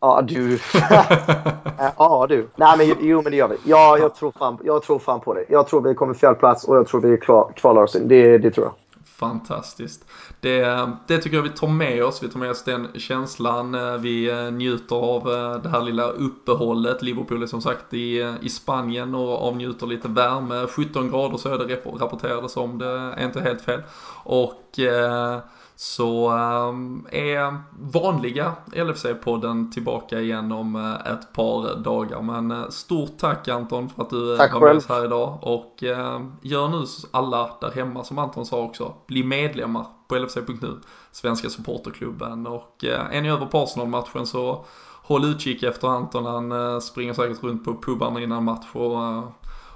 [0.00, 0.58] Ja, du.
[1.98, 2.48] ja, du.
[2.56, 3.56] Nej, men jo, men det gör vi.
[3.64, 5.44] Ja, jag, tror fan, jag tror fan på det.
[5.48, 8.08] Jag tror vi kommer fjärde plats och jag tror vi klar, kvalar oss in.
[8.08, 8.74] Det, det tror jag.
[9.04, 10.04] Fantastiskt.
[10.40, 12.22] Det, det tycker jag vi tar med oss.
[12.22, 13.76] Vi tar med oss den känslan.
[14.02, 17.02] Vi njuter av eh, det här lilla uppehållet.
[17.02, 20.66] Liverpool är som sagt i, eh, i Spanien och avnjuter lite värme.
[20.66, 22.78] 17 grader så är det rap- rapporterades om.
[22.78, 22.86] Det
[23.16, 23.82] är inte helt fel.
[24.24, 25.38] Och eh,
[25.82, 32.22] så eh, är vanliga LFC-podden tillbaka igen om eh, ett par dagar.
[32.22, 35.38] Men eh, stort tack Anton för att du eh, Tack var med oss här idag.
[35.42, 38.94] Och eh, gör nu alla där hemma som Anton sa också.
[39.06, 40.80] Bli medlemmar på LFC.nu,
[41.12, 42.46] Svenska Supporterklubben.
[42.46, 44.64] Och är ni över på Arsenal-matchen så
[45.02, 46.26] håll utkik efter Anton.
[46.26, 49.22] Han springer säkert runt på pubarna innan match och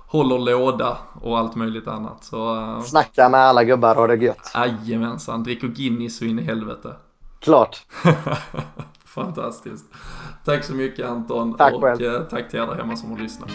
[0.07, 2.25] håller låda och allt möjligt annat.
[2.25, 4.53] Så eh, Snacka med alla gubbar och det är gött.
[4.55, 6.95] jajamensan, dricker Guinness så in i helvete.
[7.41, 7.87] Klart.
[9.05, 9.85] Fantastiskt.
[10.45, 12.03] Tack så mycket Anton Tack och själv.
[12.15, 13.51] eh, tack till er där hemma som har lyssnat.